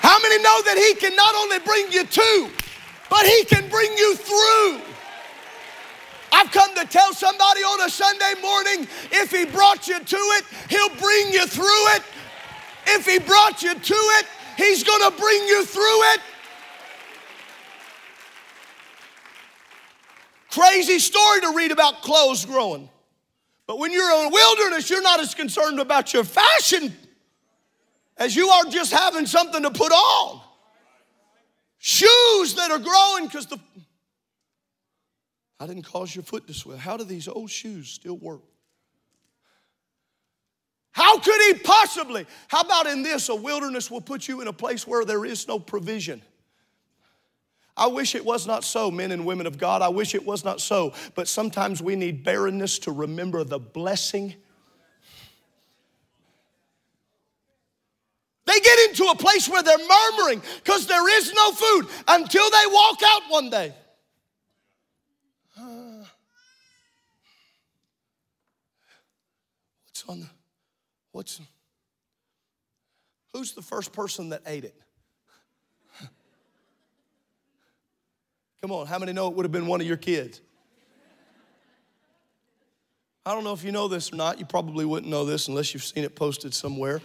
How 0.03 0.19
many 0.21 0.43
know 0.43 0.61
that 0.65 0.77
he 0.77 0.93
can 0.95 1.15
not 1.15 1.33
only 1.35 1.59
bring 1.59 1.91
you 1.91 2.03
to, 2.03 2.60
but 3.11 3.25
He 3.25 3.43
can 3.43 3.69
bring 3.69 3.91
you 3.97 4.15
through. 4.15 4.81
I've 6.31 6.49
come 6.51 6.73
to 6.75 6.85
tell 6.85 7.13
somebody 7.13 7.59
on 7.59 7.85
a 7.85 7.89
Sunday 7.89 8.33
morning 8.41 8.87
if 9.11 9.31
He 9.31 9.45
brought 9.45 9.87
you 9.87 9.99
to 9.99 10.15
it, 10.15 10.45
He'll 10.69 10.95
bring 10.95 11.33
you 11.33 11.45
through 11.45 11.87
it. 11.95 12.03
If 12.87 13.05
He 13.05 13.19
brought 13.19 13.61
you 13.61 13.75
to 13.75 13.93
it, 13.93 14.25
He's 14.55 14.83
gonna 14.83 15.11
bring 15.11 15.43
you 15.43 15.65
through 15.65 16.03
it. 16.13 16.21
Crazy 20.51 20.99
story 20.99 21.41
to 21.41 21.53
read 21.55 21.71
about 21.71 22.01
clothes 22.01 22.45
growing. 22.45 22.89
But 23.67 23.77
when 23.77 23.91
you're 23.91 24.09
in 24.21 24.27
a 24.27 24.29
wilderness, 24.29 24.89
you're 24.89 25.01
not 25.01 25.19
as 25.19 25.35
concerned 25.35 25.79
about 25.79 26.13
your 26.13 26.23
fashion 26.23 26.95
as 28.17 28.35
you 28.35 28.49
are 28.49 28.65
just 28.65 28.93
having 28.93 29.25
something 29.25 29.63
to 29.63 29.71
put 29.71 29.91
on 29.91 30.41
shoes 31.81 32.53
that 32.53 32.69
are 32.69 32.79
growing 32.79 33.25
because 33.25 33.47
the 33.47 33.59
I 35.59 35.67
didn't 35.67 35.83
cause 35.83 36.15
your 36.15 36.23
foot 36.23 36.47
to 36.47 36.53
swell. 36.53 36.77
How 36.77 36.97
do 36.97 37.03
these 37.03 37.27
old 37.27 37.51
shoes 37.51 37.89
still 37.89 38.17
work? 38.17 38.41
How 40.91 41.19
could 41.19 41.39
he 41.47 41.53
possibly? 41.63 42.25
How 42.47 42.61
about 42.61 42.87
in 42.87 43.03
this? 43.03 43.29
A 43.29 43.35
wilderness 43.35 43.91
will 43.91 44.01
put 44.01 44.27
you 44.27 44.41
in 44.41 44.47
a 44.47 44.53
place 44.53 44.87
where 44.87 45.05
there 45.05 45.23
is 45.23 45.47
no 45.47 45.59
provision. 45.59 46.21
I 47.77 47.87
wish 47.87 48.15
it 48.15 48.25
was 48.25 48.47
not 48.47 48.63
so, 48.63 48.91
men 48.91 49.11
and 49.11 49.25
women 49.25 49.45
of 49.45 49.57
God. 49.57 49.81
I 49.81 49.89
wish 49.89 50.15
it 50.15 50.25
was 50.25 50.43
not 50.43 50.61
so. 50.61 50.93
But 51.15 51.27
sometimes 51.27 51.81
we 51.81 51.95
need 51.95 52.23
barrenness 52.23 52.79
to 52.79 52.91
remember 52.91 53.43
the 53.43 53.59
blessing 53.59 54.35
They 58.45 58.59
get 58.59 58.89
into 58.89 59.05
a 59.05 59.15
place 59.15 59.47
where 59.47 59.61
they're 59.61 59.77
murmuring 59.77 60.41
because 60.63 60.87
there 60.87 61.17
is 61.17 61.31
no 61.33 61.51
food 61.51 61.87
until 62.07 62.49
they 62.49 62.63
walk 62.67 62.99
out 63.05 63.21
one 63.29 63.49
day. 63.49 63.73
Uh, 65.59 65.61
what's 69.85 70.03
on 70.07 70.21
the, 70.21 70.29
what's, 71.11 71.39
who's 73.33 73.53
the 73.53 73.61
first 73.61 73.93
person 73.93 74.29
that 74.29 74.41
ate 74.47 74.65
it? 74.65 74.75
Come 78.61 78.71
on, 78.71 78.87
how 78.87 78.97
many 78.97 79.13
know 79.13 79.27
it 79.27 79.35
would 79.35 79.45
have 79.45 79.51
been 79.51 79.67
one 79.67 79.81
of 79.81 79.87
your 79.87 79.97
kids? 79.97 80.41
I 83.23 83.35
don't 83.35 83.43
know 83.43 83.53
if 83.53 83.63
you 83.63 83.71
know 83.71 83.87
this 83.87 84.11
or 84.11 84.15
not. 84.15 84.39
You 84.39 84.45
probably 84.45 84.83
wouldn't 84.83 85.11
know 85.11 85.25
this 85.25 85.47
unless 85.47 85.75
you've 85.75 85.83
seen 85.83 86.03
it 86.03 86.15
posted 86.15 86.55
somewhere. 86.55 87.01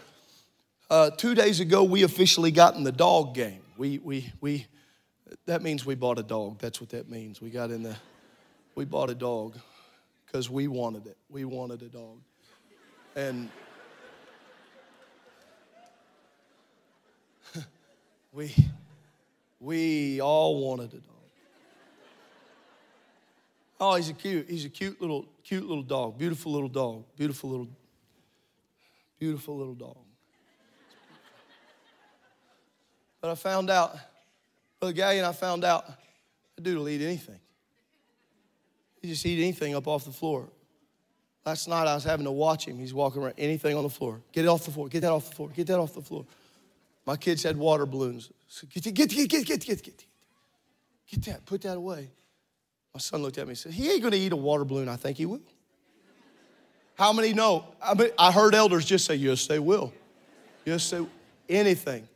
Uh, 0.89 1.11
two 1.11 1.35
days 1.35 1.59
ago, 1.59 1.83
we 1.83 2.05
officially 2.05 2.53
got 2.53 2.77
in 2.77 2.85
the 2.85 2.93
dog 2.93 3.35
game. 3.35 3.61
We, 3.77 3.99
we, 3.99 4.33
we, 4.41 4.67
that 5.47 5.61
means 5.61 5.85
we 5.85 5.97
bought 5.97 6.21
a 6.21 6.23
dog. 6.23 6.61
That's 6.61 6.81
what 6.81 6.91
that 6.91 7.11
means. 7.11 7.41
We 7.41 7.51
got 7.51 7.73
in 7.73 7.83
the, 7.83 7.97
we 8.77 8.85
bought 8.85 9.11
a 9.11 9.15
dog 9.15 9.59
because 10.25 10.49
we 10.49 10.69
wanted 10.69 11.09
it. 11.09 11.17
We 11.29 11.45
wanted 11.45 11.83
a 11.83 11.89
dog. 11.89 12.21
And 13.17 13.49
we, 18.33 18.55
we 19.59 20.21
all 20.21 20.63
wanted 20.69 20.93
a 20.93 20.99
dog. 20.99 21.03
Oh, 23.81 23.97
he's 23.97 24.09
a 24.09 24.15
cute, 24.15 24.49
he's 24.49 24.65
a 24.65 24.71
cute 24.71 25.01
little, 25.01 25.27
cute 25.43 25.67
little 25.67 25.83
dog. 25.83 26.17
Beautiful 26.17 26.53
little 26.53 26.69
dog. 26.69 27.03
Beautiful 27.17 27.51
little, 27.51 27.69
beautiful 29.19 29.57
little 29.57 29.75
dog. 29.75 30.06
But 33.27 33.33
I 33.33 33.35
found 33.35 33.71
out, 33.71 33.99
Brother 34.79 35.03
and 35.03 35.27
I 35.27 35.33
found 35.33 35.65
out 35.65 35.85
the 36.55 36.63
dude 36.63 36.79
will 36.79 36.89
eat 36.89 37.03
anything. 37.03 37.41
He 39.03 39.09
just 39.09 39.27
eat 39.27 39.43
anything 39.43 39.75
up 39.75 39.89
off 39.89 40.05
the 40.05 40.13
floor. 40.13 40.47
Last 41.45 41.67
night 41.67 41.89
I 41.89 41.97
was 41.97 42.05
having 42.05 42.25
to 42.25 42.31
watch 42.31 42.69
him. 42.69 42.79
He's 42.79 42.95
walking 42.95 43.25
around, 43.25 43.35
anything 43.37 43.77
on 43.77 43.83
the 43.83 43.91
floor. 43.91 44.21
Get 44.31 44.45
it 44.45 44.49
off 44.49 44.65
the 44.65 44.71
floor. 44.71 44.89
Get 44.89 45.01
that 45.01 45.11
off 45.11 45.29
the 45.29 45.35
floor. 45.35 45.49
Get 45.49 45.67
that 45.67 45.81
off 45.81 45.95
the 45.95 46.03
floor. 46.03 46.25
My 47.05 47.17
kids 47.17 47.43
had 47.43 47.57
water 47.57 47.85
balloons. 47.85 48.31
So 48.47 48.69
get, 48.73 48.85
get, 48.85 48.95
get, 48.95 49.09
get, 49.09 49.29
get, 49.29 49.45
get, 49.45 49.83
get, 49.83 50.05
get 51.11 51.25
that. 51.25 51.45
Put 51.47 51.63
that 51.63 51.79
away. 51.79 52.09
My 52.95 53.01
son 53.01 53.25
looked 53.25 53.39
at 53.39 53.47
me 53.49 53.51
and 53.51 53.59
said, 53.59 53.73
He 53.73 53.91
ain't 53.91 54.03
going 54.03 54.13
to 54.13 54.19
eat 54.19 54.31
a 54.31 54.37
water 54.37 54.65
balloon. 54.65 54.89
I 54.89 54.95
think 54.95 55.17
he 55.17 55.27
will. 55.27 55.41
How 56.95 57.13
many 57.13 57.33
know? 57.33 57.65
I, 57.83 57.95
mean, 57.95 58.11
I 58.17 58.31
heard 58.31 58.55
elders 58.55 58.85
just 58.85 59.05
say, 59.05 59.17
Yes, 59.17 59.49
they 59.49 59.59
will. 59.59 59.93
Yes, 60.65 60.89
they 60.91 61.01
will. 61.01 61.11
Anything. 61.49 62.07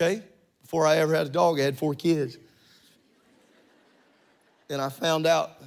Okay? 0.00 0.22
Before 0.62 0.86
I 0.86 0.96
ever 0.96 1.14
had 1.14 1.26
a 1.26 1.30
dog, 1.30 1.60
I 1.60 1.64
had 1.64 1.76
four 1.76 1.94
kids. 1.94 2.38
And 4.70 4.80
I 4.80 4.88
found 4.88 5.26
out 5.26 5.60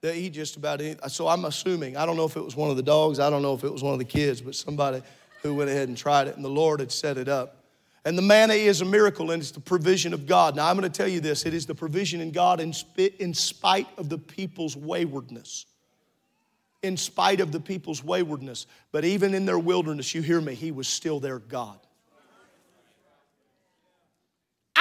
They 0.00 0.16
eat 0.16 0.30
just 0.30 0.56
about 0.56 0.80
anything. 0.80 1.08
So 1.08 1.26
I'm 1.26 1.44
assuming, 1.44 1.96
I 1.96 2.06
don't 2.06 2.16
know 2.16 2.24
if 2.24 2.36
it 2.36 2.44
was 2.44 2.54
one 2.54 2.70
of 2.70 2.76
the 2.76 2.84
dogs, 2.84 3.18
I 3.18 3.30
don't 3.30 3.42
know 3.42 3.54
if 3.54 3.64
it 3.64 3.72
was 3.72 3.82
one 3.82 3.94
of 3.94 3.98
the 3.98 4.04
kids, 4.04 4.40
but 4.40 4.54
somebody 4.54 5.02
who 5.42 5.54
went 5.54 5.70
ahead 5.70 5.88
and 5.88 5.96
tried 5.96 6.28
it, 6.28 6.36
and 6.36 6.44
the 6.44 6.50
Lord 6.50 6.78
had 6.80 6.92
set 6.92 7.18
it 7.18 7.28
up. 7.28 7.64
And 8.04 8.16
the 8.16 8.22
manna 8.22 8.54
is 8.54 8.80
a 8.80 8.84
miracle, 8.84 9.32
and 9.32 9.42
it's 9.42 9.50
the 9.50 9.60
provision 9.60 10.14
of 10.14 10.24
God. 10.24 10.54
Now, 10.54 10.68
I'm 10.68 10.78
going 10.78 10.90
to 10.90 10.96
tell 10.96 11.08
you 11.08 11.20
this 11.20 11.44
it 11.44 11.52
is 11.52 11.66
the 11.66 11.74
provision 11.74 12.20
in 12.20 12.30
God 12.30 12.60
in, 12.60 12.72
in 13.18 13.34
spite 13.34 13.88
of 13.98 14.08
the 14.08 14.18
people's 14.18 14.76
waywardness. 14.76 15.66
In 16.82 16.96
spite 16.96 17.40
of 17.40 17.50
the 17.50 17.58
people's 17.58 18.04
waywardness. 18.04 18.66
But 18.92 19.04
even 19.04 19.34
in 19.34 19.46
their 19.46 19.58
wilderness, 19.58 20.14
you 20.14 20.22
hear 20.22 20.40
me, 20.40 20.54
He 20.54 20.70
was 20.70 20.86
still 20.86 21.18
their 21.18 21.40
God. 21.40 21.80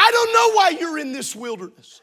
I 0.07 0.11
don't 0.11 0.33
know 0.33 0.55
why 0.55 0.69
you're 0.69 0.99
in 0.99 1.11
this 1.11 1.35
wilderness. 1.35 2.01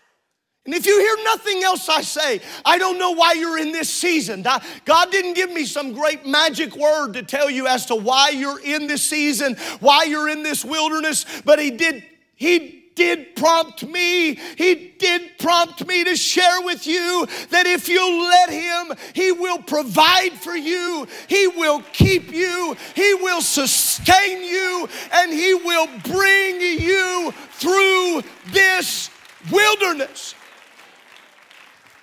And 0.66 0.74
if 0.74 0.86
you 0.86 0.98
hear 0.98 1.24
nothing 1.24 1.62
else 1.62 1.88
I 1.88 2.02
say, 2.02 2.40
I 2.64 2.76
don't 2.76 2.98
know 2.98 3.12
why 3.12 3.32
you're 3.32 3.58
in 3.58 3.72
this 3.72 3.88
season. 3.88 4.42
God 4.84 5.10
didn't 5.10 5.34
give 5.34 5.50
me 5.50 5.64
some 5.64 5.94
great 5.94 6.26
magic 6.26 6.76
word 6.76 7.14
to 7.14 7.22
tell 7.22 7.48
you 7.48 7.66
as 7.66 7.86
to 7.86 7.94
why 7.94 8.30
you're 8.30 8.60
in 8.60 8.86
this 8.86 9.02
season, 9.02 9.56
why 9.80 10.04
you're 10.04 10.28
in 10.28 10.42
this 10.42 10.64
wilderness, 10.64 11.24
but 11.46 11.58
He 11.58 11.70
did, 11.70 12.04
He 12.34 12.84
did 12.94 13.35
prompt 13.37 13.87
me. 13.87 14.35
He 14.57 14.94
did 14.98 15.38
prompt 15.38 15.87
me 15.87 16.04
to 16.04 16.16
share 16.16 16.62
with 16.62 16.87
you 16.87 17.26
that 17.50 17.66
if 17.66 17.88
you 17.88 18.22
let 18.22 18.50
Him, 18.50 18.96
He 19.12 19.33
will 19.33 19.59
provide 19.59 20.33
for 20.33 20.57
you, 20.57 21.07
He 21.28 21.48
will 21.48 21.83
keep 21.92 22.33
you, 22.33 22.76
He 22.94 23.14
will 23.14 23.40
sustain 23.40 24.42
you, 24.42 24.88
and 25.12 25.33
He 25.33 25.54
will 25.54 25.88
bring 26.04 26.61
you 26.61 27.33
through 27.52 28.22
this 28.52 29.11
wilderness. 29.50 30.35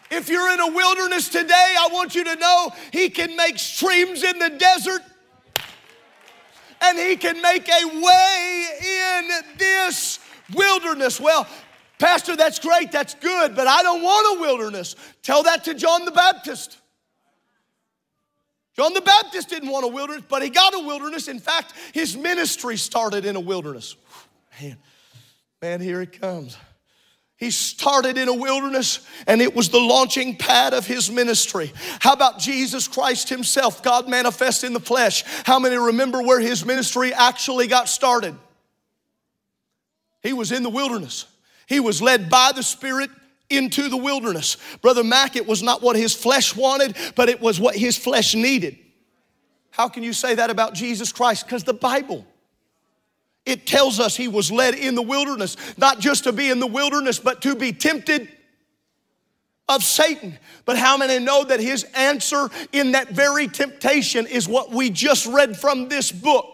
If 0.10 0.27
you're 0.27 0.54
in 0.54 0.60
a 0.60 0.67
wilderness 0.67 1.30
today, 1.30 1.75
I 1.80 1.88
want 1.91 2.15
you 2.15 2.25
to 2.25 2.36
know 2.36 2.71
He 2.91 3.10
can 3.10 3.36
make 3.38 3.58
streams 3.58 4.23
in 4.23 4.39
the 4.39 4.49
desert 4.49 5.01
and 6.82 6.97
He 6.97 7.15
can 7.15 7.41
make 7.41 7.69
a 7.69 7.86
way 8.01 8.67
in 8.82 9.30
this 9.58 10.19
wilderness. 10.53 11.19
Well, 11.19 11.47
Pastor, 11.99 12.35
that's 12.35 12.59
great, 12.59 12.91
that's 12.91 13.13
good, 13.13 13.55
but 13.55 13.67
I 13.67 13.83
don't 13.83 14.01
want 14.01 14.37
a 14.37 14.41
wilderness. 14.41 14.95
Tell 15.21 15.43
that 15.43 15.65
to 15.65 15.73
John 15.73 16.05
the 16.05 16.11
Baptist. 16.11 16.77
John 18.75 18.93
the 18.93 19.01
Baptist 19.01 19.49
didn't 19.49 19.69
want 19.69 19.85
a 19.85 19.87
wilderness, 19.87 20.23
but 20.27 20.41
he 20.41 20.49
got 20.49 20.73
a 20.73 20.79
wilderness. 20.79 21.27
In 21.27 21.39
fact, 21.39 21.73
his 21.93 22.17
ministry 22.17 22.77
started 22.77 23.25
in 23.25 23.35
a 23.35 23.39
wilderness. 23.39 23.95
Man, 24.59 24.77
man, 25.61 25.81
here 25.81 26.01
it 26.01 26.19
comes. 26.19 26.57
He 27.41 27.49
started 27.49 28.19
in 28.19 28.27
a 28.27 28.35
wilderness 28.35 28.99
and 29.25 29.41
it 29.41 29.55
was 29.55 29.69
the 29.69 29.79
launching 29.79 30.37
pad 30.37 30.75
of 30.75 30.85
his 30.85 31.09
ministry. 31.09 31.73
How 31.99 32.13
about 32.13 32.37
Jesus 32.37 32.87
Christ 32.87 33.29
himself, 33.29 33.81
God 33.81 34.07
manifest 34.07 34.63
in 34.63 34.73
the 34.73 34.79
flesh? 34.79 35.23
How 35.43 35.57
many 35.57 35.75
remember 35.75 36.21
where 36.21 36.39
his 36.39 36.63
ministry 36.65 37.11
actually 37.11 37.65
got 37.65 37.89
started? 37.89 38.35
He 40.21 40.34
was 40.34 40.51
in 40.51 40.63
the 40.63 40.69
wilderness. 40.69 41.25
He 41.67 41.79
was 41.79 42.01
led 42.01 42.29
by 42.29 42.51
the 42.53 42.63
Spirit 42.63 43.10
into 43.49 43.89
the 43.89 43.97
wilderness. 43.97 44.57
Brother 44.81 45.03
Mac, 45.03 45.36
it 45.36 45.47
was 45.47 45.62
not 45.62 45.81
what 45.81 45.95
his 45.95 46.13
flesh 46.13 46.55
wanted, 46.55 46.95
but 47.15 47.29
it 47.29 47.41
was 47.41 47.60
what 47.60 47.75
his 47.75 47.97
flesh 47.97 48.34
needed. 48.36 48.77
How 49.71 49.88
can 49.88 50.03
you 50.03 50.13
say 50.13 50.36
that 50.36 50.49
about 50.49 50.73
Jesus 50.73 51.12
Christ? 51.12 51.45
Because 51.45 51.63
the 51.63 51.73
Bible. 51.73 52.25
It 53.45 53.65
tells 53.65 53.99
us 53.99 54.15
he 54.15 54.27
was 54.27 54.51
led 54.51 54.75
in 54.75 54.95
the 54.95 55.01
wilderness, 55.01 55.57
not 55.77 55.99
just 55.99 56.25
to 56.25 56.31
be 56.31 56.49
in 56.49 56.60
the 56.60 56.67
wilderness, 56.67 57.19
but 57.19 57.41
to 57.41 57.55
be 57.55 57.71
tempted 57.73 58.29
of 59.67 59.84
Satan. 59.84 60.38
But 60.65 60.77
how 60.77 60.97
many 60.97 61.23
know 61.23 61.43
that 61.45 61.60
his 61.60 61.84
answer 61.95 62.49
in 62.71 62.91
that 62.91 63.10
very 63.10 63.47
temptation 63.47 64.27
is 64.27 64.47
what 64.47 64.71
we 64.71 64.89
just 64.89 65.25
read 65.25 65.57
from 65.57 65.89
this 65.89 66.12
book? 66.12 66.45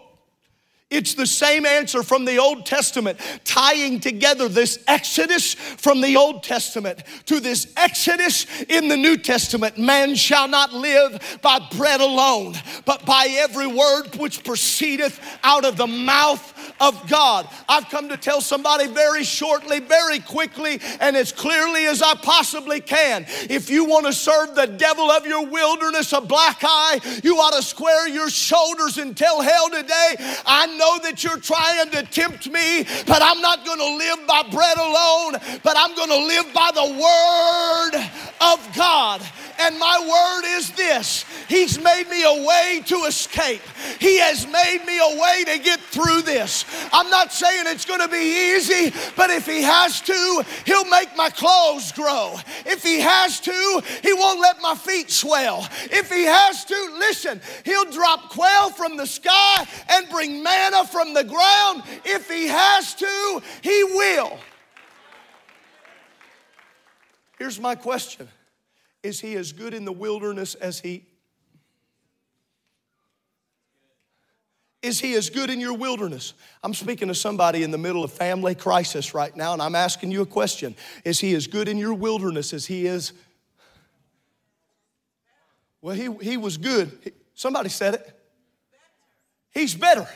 It's 0.90 1.12
the 1.12 1.26
same 1.26 1.66
answer 1.66 2.02
from 2.02 2.24
the 2.24 2.38
Old 2.38 2.64
Testament, 2.64 3.18
tying 3.44 4.00
together 4.00 4.48
this 4.48 4.78
Exodus 4.86 5.52
from 5.52 6.00
the 6.00 6.16
Old 6.16 6.42
Testament 6.42 7.02
to 7.26 7.40
this 7.40 7.70
Exodus 7.76 8.46
in 8.70 8.88
the 8.88 8.96
New 8.96 9.18
Testament. 9.18 9.76
Man 9.76 10.14
shall 10.14 10.48
not 10.48 10.72
live 10.72 11.38
by 11.42 11.58
bread 11.76 12.00
alone, 12.00 12.54
but 12.86 13.04
by 13.04 13.26
every 13.38 13.66
word 13.66 14.16
which 14.16 14.42
proceedeth 14.42 15.20
out 15.44 15.66
of 15.66 15.76
the 15.76 15.86
mouth 15.86 16.54
of 16.80 17.06
God. 17.06 17.46
I've 17.68 17.90
come 17.90 18.08
to 18.08 18.16
tell 18.16 18.40
somebody 18.40 18.86
very 18.86 19.24
shortly, 19.24 19.80
very 19.80 20.20
quickly, 20.20 20.80
and 21.00 21.18
as 21.18 21.32
clearly 21.32 21.84
as 21.84 22.00
I 22.00 22.14
possibly 22.14 22.80
can. 22.80 23.26
If 23.50 23.68
you 23.68 23.84
want 23.84 24.06
to 24.06 24.12
serve 24.14 24.54
the 24.54 24.66
devil 24.66 25.10
of 25.10 25.26
your 25.26 25.44
wilderness 25.46 26.14
a 26.14 26.22
black 26.22 26.60
eye, 26.62 27.20
you 27.22 27.36
ought 27.36 27.56
to 27.56 27.62
square 27.62 28.08
your 28.08 28.30
shoulders 28.30 28.96
and 28.96 29.14
tell 29.14 29.42
hell 29.42 29.68
today, 29.68 30.16
I 30.46 30.77
know 30.78 30.98
that 31.00 31.22
you're 31.22 31.38
trying 31.38 31.90
to 31.90 32.02
tempt 32.04 32.50
me, 32.50 32.84
but 33.06 33.20
I'm 33.22 33.40
not 33.40 33.66
going 33.66 33.78
to 33.78 33.96
live 33.96 34.26
by 34.26 34.42
bread 34.50 34.78
alone, 34.78 35.60
but 35.62 35.76
I'm 35.76 35.94
going 35.94 36.08
to 36.08 36.26
live 36.26 36.54
by 36.54 36.70
the 36.72 36.88
word 36.94 38.10
of 38.40 38.76
God. 38.76 39.22
And 39.60 39.76
my 39.78 39.98
word 39.98 40.56
is 40.56 40.70
this 40.72 41.24
He's 41.48 41.82
made 41.82 42.08
me 42.08 42.22
a 42.22 42.46
way 42.46 42.82
to 42.86 42.96
escape, 43.06 43.62
He 43.98 44.18
has 44.18 44.46
made 44.46 44.84
me 44.86 44.98
a 44.98 45.20
way 45.20 45.44
to 45.46 45.58
get 45.58 45.80
through 45.80 46.22
this. 46.22 46.64
I'm 46.92 47.10
not 47.10 47.32
saying 47.32 47.64
it's 47.66 47.84
going 47.84 48.00
to 48.00 48.08
be 48.08 48.54
easy, 48.54 48.92
but 49.16 49.30
if 49.30 49.46
He 49.46 49.62
has 49.62 50.00
to, 50.02 50.44
He'll 50.64 50.84
make 50.84 51.16
my 51.16 51.30
clothes 51.30 51.90
grow. 51.92 52.36
If 52.66 52.82
He 52.82 53.00
has 53.00 53.40
to, 53.40 53.82
He 54.02 54.12
won't 54.12 54.40
let 54.40 54.62
my 54.62 54.74
feet 54.76 55.10
swell. 55.10 55.66
If 55.90 56.12
He 56.12 56.24
has 56.24 56.64
to, 56.66 56.94
listen, 56.98 57.40
He'll 57.64 57.90
drop 57.90 58.30
quail 58.30 58.70
from 58.70 58.96
the 58.96 59.06
sky 59.06 59.66
and 59.88 60.08
bring 60.08 60.42
manna 60.70 60.86
from 60.86 61.14
the 61.14 61.24
ground. 61.24 61.82
If 62.04 62.28
He 62.30 62.46
has 62.46 62.94
to, 62.94 63.42
He 63.62 63.84
will. 63.84 64.38
Here's 67.38 67.60
my 67.60 67.74
question 67.74 68.28
Is 69.02 69.20
He 69.20 69.36
as 69.36 69.52
good 69.52 69.74
in 69.74 69.84
the 69.84 69.92
wilderness 69.92 70.54
as 70.54 70.80
He 70.80 71.04
Is 74.80 75.00
he 75.00 75.14
as 75.14 75.28
good 75.28 75.50
in 75.50 75.58
your 75.58 75.74
wilderness? 75.74 76.34
I'm 76.62 76.72
speaking 76.72 77.08
to 77.08 77.14
somebody 77.14 77.64
in 77.64 77.72
the 77.72 77.78
middle 77.78 78.04
of 78.04 78.12
family 78.12 78.54
crisis 78.54 79.12
right 79.12 79.34
now, 79.34 79.52
and 79.52 79.60
I'm 79.60 79.74
asking 79.74 80.12
you 80.12 80.22
a 80.22 80.26
question. 80.26 80.76
Is 81.04 81.18
he 81.18 81.34
as 81.34 81.48
good 81.48 81.66
in 81.66 81.78
your 81.78 81.94
wilderness 81.94 82.52
as 82.52 82.66
he 82.66 82.86
is? 82.86 83.12
Well, 85.82 85.96
he, 85.96 86.14
he 86.22 86.36
was 86.36 86.58
good. 86.58 87.12
Somebody 87.34 87.70
said 87.70 87.94
it. 87.94 88.20
He's 89.50 89.74
better. 89.74 90.08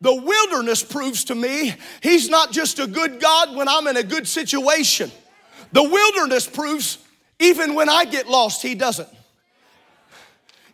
The 0.00 0.14
wilderness 0.14 0.82
proves 0.82 1.24
to 1.24 1.34
me 1.34 1.74
he's 2.02 2.28
not 2.28 2.52
just 2.52 2.78
a 2.78 2.86
good 2.86 3.20
God 3.20 3.56
when 3.56 3.68
I'm 3.68 3.86
in 3.88 3.96
a 3.96 4.02
good 4.02 4.28
situation. 4.28 5.10
The 5.72 5.82
wilderness 5.82 6.46
proves 6.46 6.98
even 7.40 7.74
when 7.74 7.88
I 7.88 8.04
get 8.04 8.28
lost, 8.28 8.62
he 8.62 8.74
doesn't. 8.74 9.08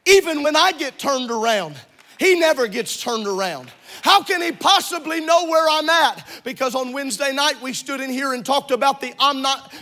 Even 0.07 0.43
when 0.43 0.57
I 0.57 0.73
get 0.73 0.99
turned 0.99 1.31
around, 1.31 1.77
he 2.19 2.39
never 2.39 2.69
gets 2.69 3.03
turned 3.03 3.27
around. 3.27 3.71
How 4.03 4.23
can 4.23 4.43
he 4.43 4.53
possibly 4.53 5.21
know 5.21 5.47
where 5.47 5.67
I'm 5.69 5.89
at? 5.89 6.29
Because 6.45 6.75
on 6.75 6.93
Wednesday 6.93 7.33
night 7.33 7.61
we 7.63 7.73
stood 7.73 8.01
in 8.01 8.11
here 8.11 8.35
and 8.35 8.45
talked 8.45 8.71
about 8.71 9.01
the 9.01 9.15
I'm 9.19 9.41
not 9.41 9.73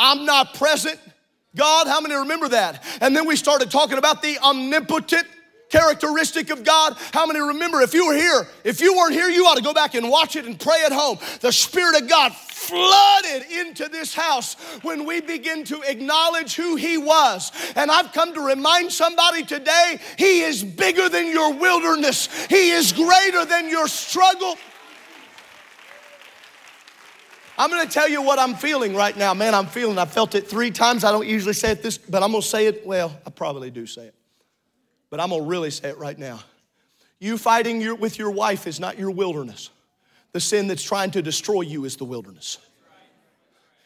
omnipresent 0.00 0.98
God. 1.54 1.86
How 1.86 2.00
many 2.00 2.14
remember 2.14 2.48
that? 2.48 2.82
And 3.00 3.14
then 3.14 3.26
we 3.26 3.36
started 3.36 3.70
talking 3.70 3.98
about 3.98 4.22
the 4.22 4.38
omnipotent 4.38 5.26
characteristic 5.74 6.50
of 6.50 6.62
God. 6.62 6.96
How 7.12 7.26
many 7.26 7.40
remember 7.40 7.80
if 7.80 7.94
you 7.94 8.06
were 8.06 8.14
here, 8.14 8.46
if 8.62 8.80
you 8.80 8.96
weren't 8.96 9.12
here, 9.12 9.28
you 9.28 9.44
ought 9.46 9.56
to 9.56 9.62
go 9.62 9.74
back 9.74 9.94
and 9.94 10.08
watch 10.08 10.36
it 10.36 10.44
and 10.44 10.58
pray 10.58 10.84
at 10.86 10.92
home. 10.92 11.18
The 11.40 11.50
Spirit 11.50 12.00
of 12.00 12.08
God 12.08 12.32
flooded 12.32 13.50
into 13.50 13.88
this 13.88 14.14
house 14.14 14.54
when 14.82 15.04
we 15.04 15.20
begin 15.20 15.64
to 15.64 15.82
acknowledge 15.82 16.54
who 16.54 16.76
He 16.76 16.96
was. 16.96 17.50
And 17.74 17.90
I've 17.90 18.12
come 18.12 18.32
to 18.34 18.40
remind 18.40 18.92
somebody 18.92 19.42
today 19.44 19.98
He 20.16 20.42
is 20.42 20.62
bigger 20.62 21.08
than 21.08 21.26
your 21.26 21.52
wilderness, 21.52 22.28
He 22.46 22.70
is 22.70 22.92
greater 22.92 23.44
than 23.44 23.68
your 23.68 23.88
struggle. 23.88 24.56
I'm 27.58 27.70
gonna 27.70 27.86
tell 27.86 28.08
you 28.08 28.22
what 28.22 28.38
I'm 28.38 28.54
feeling 28.54 28.94
right 28.94 29.16
now. 29.16 29.34
Man, 29.34 29.54
I'm 29.54 29.66
feeling, 29.66 29.98
I 29.98 30.06
felt 30.06 30.36
it 30.36 30.48
three 30.48 30.70
times. 30.70 31.02
I 31.02 31.10
don't 31.10 31.26
usually 31.26 31.52
say 31.52 31.72
it 31.72 31.82
this, 31.82 31.98
but 31.98 32.22
I'm 32.22 32.30
gonna 32.30 32.42
say 32.42 32.66
it, 32.66 32.86
well, 32.86 33.16
I 33.26 33.30
probably 33.30 33.70
do 33.70 33.86
say 33.86 34.06
it. 34.06 34.14
But 35.14 35.20
I'm 35.20 35.30
gonna 35.30 35.44
really 35.44 35.70
say 35.70 35.90
it 35.90 35.98
right 35.98 36.18
now. 36.18 36.40
You 37.20 37.38
fighting 37.38 37.80
your, 37.80 37.94
with 37.94 38.18
your 38.18 38.32
wife 38.32 38.66
is 38.66 38.80
not 38.80 38.98
your 38.98 39.12
wilderness. 39.12 39.70
The 40.32 40.40
sin 40.40 40.66
that's 40.66 40.82
trying 40.82 41.12
to 41.12 41.22
destroy 41.22 41.60
you 41.60 41.84
is 41.84 41.94
the 41.94 42.04
wilderness. 42.04 42.58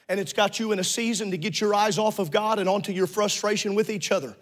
And 0.08 0.18
it's 0.18 0.32
got 0.32 0.58
you 0.58 0.72
in 0.72 0.78
a 0.78 0.84
season 0.84 1.30
to 1.32 1.36
get 1.36 1.60
your 1.60 1.74
eyes 1.74 1.98
off 1.98 2.18
of 2.18 2.30
God 2.30 2.58
and 2.58 2.66
onto 2.66 2.92
your 2.92 3.06
frustration 3.06 3.74
with 3.74 3.90
each 3.90 4.10
other. 4.10 4.34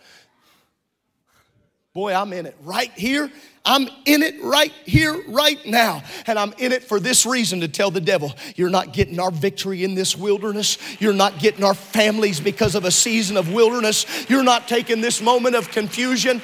Boy, 1.92 2.14
I'm 2.14 2.32
in 2.32 2.46
it 2.46 2.56
right 2.62 2.92
here. 2.92 3.32
I'm 3.64 3.88
in 4.04 4.22
it 4.22 4.40
right 4.40 4.72
here, 4.84 5.24
right 5.26 5.58
now. 5.66 6.04
And 6.28 6.38
I'm 6.38 6.52
in 6.58 6.70
it 6.70 6.84
for 6.84 7.00
this 7.00 7.26
reason 7.26 7.62
to 7.62 7.68
tell 7.68 7.90
the 7.90 8.00
devil, 8.00 8.32
you're 8.54 8.70
not 8.70 8.92
getting 8.92 9.18
our 9.18 9.32
victory 9.32 9.82
in 9.82 9.96
this 9.96 10.16
wilderness. 10.16 10.78
You're 11.00 11.14
not 11.14 11.40
getting 11.40 11.64
our 11.64 11.74
families 11.74 12.38
because 12.38 12.76
of 12.76 12.84
a 12.84 12.92
season 12.92 13.36
of 13.36 13.52
wilderness. 13.52 14.06
You're 14.28 14.44
not 14.44 14.68
taking 14.68 15.00
this 15.00 15.20
moment 15.20 15.56
of 15.56 15.68
confusion. 15.70 16.40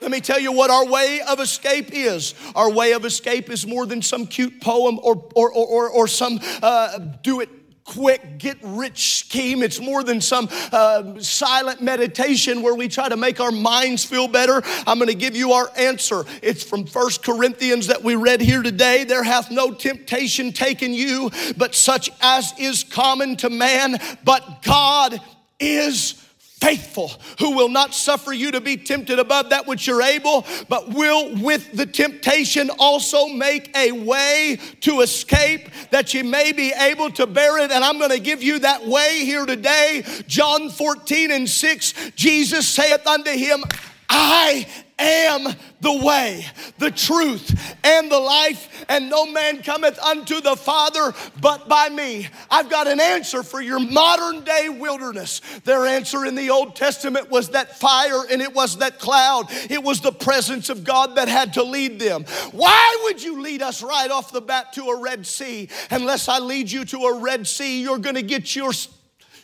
Let 0.00 0.10
me 0.10 0.20
tell 0.20 0.40
you 0.40 0.52
what 0.52 0.70
our 0.70 0.86
way 0.86 1.20
of 1.28 1.40
escape 1.40 1.90
is. 1.92 2.34
Our 2.54 2.70
way 2.70 2.92
of 2.92 3.04
escape 3.04 3.50
is 3.50 3.66
more 3.66 3.86
than 3.86 4.00
some 4.02 4.26
cute 4.26 4.60
poem 4.60 4.98
or, 5.02 5.28
or, 5.34 5.52
or, 5.52 5.88
or, 5.90 6.08
some 6.08 6.40
uh, 6.62 6.98
do 7.22 7.40
it 7.40 7.50
quick 7.84 8.38
get 8.38 8.56
rich 8.62 9.18
scheme. 9.18 9.62
It's 9.62 9.80
more 9.80 10.04
than 10.04 10.20
some 10.20 10.48
uh, 10.70 11.18
silent 11.20 11.82
meditation 11.82 12.62
where 12.62 12.74
we 12.74 12.86
try 12.86 13.08
to 13.08 13.16
make 13.16 13.40
our 13.40 13.50
minds 13.50 14.04
feel 14.04 14.28
better. 14.28 14.62
I'm 14.86 14.98
going 14.98 15.08
to 15.08 15.14
give 15.14 15.34
you 15.34 15.52
our 15.52 15.70
answer. 15.76 16.24
It's 16.40 16.62
from 16.62 16.86
First 16.86 17.24
Corinthians 17.24 17.88
that 17.88 18.04
we 18.04 18.14
read 18.14 18.40
here 18.40 18.62
today. 18.62 19.04
There 19.04 19.24
hath 19.24 19.50
no 19.50 19.72
temptation 19.72 20.52
taken 20.52 20.92
you, 20.94 21.30
but 21.56 21.74
such 21.74 22.10
as 22.20 22.54
is 22.58 22.84
common 22.84 23.36
to 23.38 23.50
man, 23.50 23.98
but 24.22 24.62
God 24.62 25.20
is 25.58 26.14
faithful, 26.60 27.12
who 27.38 27.56
will 27.56 27.68
not 27.68 27.94
suffer 27.94 28.32
you 28.32 28.50
to 28.50 28.60
be 28.60 28.76
tempted 28.76 29.18
above 29.18 29.50
that 29.50 29.66
which 29.66 29.86
you're 29.86 30.02
able, 30.02 30.46
but 30.68 30.90
will 30.90 31.34
with 31.42 31.72
the 31.72 31.86
temptation 31.86 32.70
also 32.78 33.28
make 33.28 33.74
a 33.76 33.92
way 33.92 34.58
to 34.80 35.00
escape 35.00 35.70
that 35.90 36.12
you 36.12 36.22
may 36.22 36.52
be 36.52 36.72
able 36.72 37.10
to 37.10 37.26
bear 37.26 37.58
it. 37.58 37.70
And 37.70 37.82
I'm 37.82 37.98
going 37.98 38.10
to 38.10 38.20
give 38.20 38.42
you 38.42 38.58
that 38.60 38.86
way 38.86 39.24
here 39.24 39.46
today. 39.46 40.04
John 40.26 40.68
14 40.68 41.30
and 41.30 41.48
6, 41.48 41.94
Jesus 42.14 42.68
saith 42.68 43.06
unto 43.06 43.30
him, 43.30 43.64
I 44.08 44.66
am 45.00 45.54
the 45.80 46.04
way, 46.04 46.44
the 46.78 46.90
truth, 46.90 47.76
and 47.82 48.10
the 48.10 48.18
life, 48.18 48.84
and 48.88 49.08
no 49.08 49.26
man 49.26 49.62
cometh 49.62 49.98
unto 49.98 50.40
the 50.40 50.56
Father 50.56 51.12
but 51.40 51.68
by 51.68 51.88
me. 51.88 52.28
I've 52.50 52.68
got 52.68 52.86
an 52.86 53.00
answer 53.00 53.42
for 53.42 53.60
your 53.60 53.80
modern 53.80 54.44
day 54.44 54.68
wilderness. 54.68 55.40
Their 55.64 55.86
answer 55.86 56.24
in 56.26 56.34
the 56.34 56.50
Old 56.50 56.76
Testament 56.76 57.30
was 57.30 57.50
that 57.50 57.78
fire 57.78 58.22
and 58.30 58.42
it 58.42 58.54
was 58.54 58.78
that 58.78 58.98
cloud. 58.98 59.46
It 59.70 59.82
was 59.82 60.00
the 60.00 60.12
presence 60.12 60.68
of 60.68 60.84
God 60.84 61.16
that 61.16 61.28
had 61.28 61.54
to 61.54 61.62
lead 61.62 61.98
them. 61.98 62.24
Why 62.52 63.00
would 63.04 63.22
you 63.22 63.40
lead 63.40 63.62
us 63.62 63.82
right 63.82 64.10
off 64.10 64.32
the 64.32 64.40
bat 64.40 64.72
to 64.74 64.84
a 64.84 65.00
Red 65.00 65.26
Sea? 65.26 65.68
Unless 65.90 66.28
I 66.28 66.38
lead 66.38 66.70
you 66.70 66.84
to 66.86 66.98
a 66.98 67.18
Red 67.20 67.46
Sea, 67.46 67.82
you're 67.82 67.98
going 67.98 68.16
to 68.16 68.22
get 68.22 68.54
your 68.54 68.72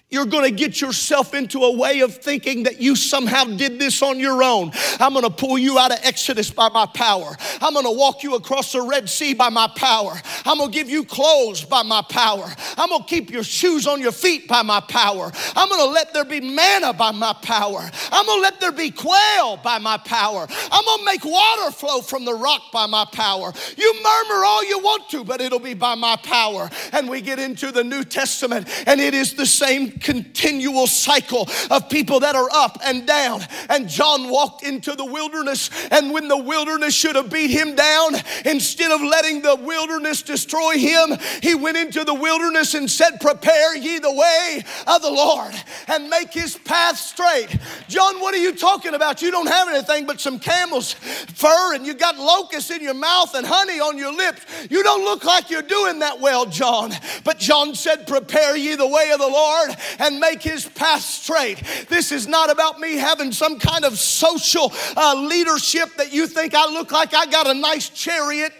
you're 0.09 0.27
going 0.27 0.45
to 0.45 0.53
get 0.53 0.81
yourself 0.81 1.35
into 1.35 1.59
a 1.65 1.77
way 1.77 2.01
of 2.01 2.15
thinking 2.15 2.63
that 2.63 2.81
you 2.81 2.95
somehow 2.95 3.43
did 3.45 3.81
this 3.81 4.03
on 4.03 4.21
your 4.21 4.41
own. 4.41 4.71
I'm 5.01 5.13
going 5.13 5.25
to 5.25 5.31
pull 5.31 5.59
you 5.59 5.81
out 5.81 5.91
of 5.91 5.99
Exodus 6.05 6.49
by 6.49 6.69
my 6.69 6.87
power. 6.87 7.37
I'm 7.61 7.73
going 7.73 7.87
to 7.87 7.91
walk 7.91 8.23
you 8.23 8.37
across 8.37 8.71
the 8.71 8.83
Red 8.83 9.09
Sea 9.09 9.35
by 9.35 9.49
my 9.49 9.69
power. 9.75 10.13
I'm 10.45 10.59
going 10.59 10.71
to 10.71 10.79
give 10.79 10.89
you 10.89 11.03
clothes 11.03 11.65
by 11.65 11.83
my 11.83 12.03
power. 12.09 12.47
I'm 12.79 12.91
going 12.91 13.03
to 13.03 13.09
keep 13.09 13.31
your 13.31 13.43
shoes 13.43 13.89
on 13.89 14.01
your 14.01 14.13
feet 14.13 14.47
by 14.47 14.63
my 14.63 14.79
power. 14.79 15.33
I'm 15.57 15.69
going 15.69 15.81
to 15.81 15.93
let 15.93 16.15
there 16.15 16.25
be 16.25 16.41
manna 16.41 16.93
by 16.93 17.11
my 17.11 17.33
power. 17.43 17.91
I'm 18.13 18.27
going 18.27 18.39
to 18.39 18.43
let 18.43 18.61
there 18.61 18.71
be 18.71 18.93
quail 18.93 19.57
by 19.57 19.79
my 19.79 19.97
power. 19.97 20.47
I'm 20.71 20.85
going 20.85 20.99
to 21.01 21.05
make 21.05 21.25
water 21.25 21.73
flow 21.73 22.01
from 22.01 22.25
the 22.25 22.35
rock 22.35 22.63
by 22.73 22.87
my 22.87 23.07
power. 23.13 23.53
You 23.77 23.95
murmur 23.95 24.45
all 24.45 24.65
you 24.65 24.79
want 24.79 25.09
to, 25.11 25.25
but 25.25 25.41
it'll 25.41 25.59
be 25.59 25.75
by 25.75 25.97
my 25.97 26.15
power. 26.15 26.71
And 26.93 27.09
we 27.09 27.21
get 27.21 27.41
into 27.41 27.73
the 27.73 27.83
New 27.83 28.05
Testament, 28.05 28.69
and 28.87 29.01
it 29.01 29.13
is 29.13 29.35
the 29.35 29.47
same 29.47 29.96
continual 30.01 30.87
cycle 30.87 31.49
of 31.71 31.89
people 31.89 32.21
that 32.21 32.35
are 32.35 32.49
up 32.53 32.79
and 32.85 33.07
down. 33.07 33.43
And 33.69 33.89
John 33.89 34.31
walked 34.31 34.63
into 34.63 34.95
the 34.95 35.05
wilderness, 35.05 35.71
and 35.91 36.13
when 36.13 36.29
the 36.29 36.37
wilderness 36.37 36.95
should 36.95 37.17
have 37.17 37.31
beat 37.31 37.51
him 37.51 37.75
down, 37.75 38.15
instead 38.45 38.91
of 38.91 39.01
letting 39.01 39.43
the 39.43 39.57
wilderness 39.57 40.23
destroy 40.23 40.79
him, 40.79 41.17
he 41.43 41.55
went 41.55 41.77
into 41.77 42.05
the 42.05 42.15
wilderness 42.15 42.75
and 42.75 42.91
said, 42.91 43.21
Prepare 43.21 43.77
ye 43.77 43.99
the 43.99 44.13
way 44.13 44.65
of 44.87 45.03
the 45.03 45.11
Lord 45.11 45.55
and 45.89 46.09
make 46.09 46.33
his 46.33 46.57
path 46.57 46.99
straight. 46.99 47.57
John, 47.89 48.21
what 48.21 48.35
are 48.35 48.39
you 48.39 48.55
talking 48.55 48.95
about? 48.95 49.23
You 49.23 49.31
don't 49.31 49.49
have 49.49 49.69
anything 49.69 50.07
but 50.07 50.21
some 50.21 50.39
camel's 50.39 50.93
fur, 50.93 51.75
and 51.75 51.87
you 51.87 51.95
got 51.95 52.17
locusts 52.17 52.71
in 52.71 52.83
your 52.83 52.95
mouth 52.95 53.35
and 53.35 53.47
honey 53.47 53.81
on 53.81 53.99
your 53.99 54.13
lips. 54.13 54.43
You 54.71 54.83
don't 54.83 55.05
look 55.05 55.25
like 55.25 55.51
you're 55.51 55.63
doing 55.63 56.01
that 56.01 56.21
well, 56.21 56.47
John. 56.47 56.93
But 57.25 57.39
John 57.39 57.75
said, 57.75 58.07
Prepare 58.07 58.57
ye 58.57 58.75
the 58.75 58.87
way 58.87 59.11
of 59.13 59.19
the 59.19 59.29
Lord 59.29 59.71
and 59.99 60.21
make 60.21 60.43
his 60.43 60.67
path 60.67 61.03
straight. 61.03 61.63
This 61.89 62.13
is 62.13 62.27
not 62.27 62.51
about 62.51 62.81
me 62.81 62.97
having 62.97 63.33
some 63.33 63.59
kind 63.59 63.85
of 63.85 63.99
social 63.99 64.73
uh, 64.97 65.15
leadership 65.15 65.97
that 65.97 66.13
you 66.13 66.27
think 66.27 66.55
I 66.55 66.67
look 66.73 66.93
like 66.93 67.15
I 67.15 67.27
got 67.27 67.47
a 67.47 67.55
nice 67.55 67.89
chariot 67.89 68.53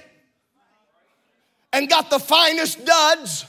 and 1.73 1.89
got 1.89 2.11
the 2.11 2.19
finest 2.19 2.85
duds. 2.85 3.45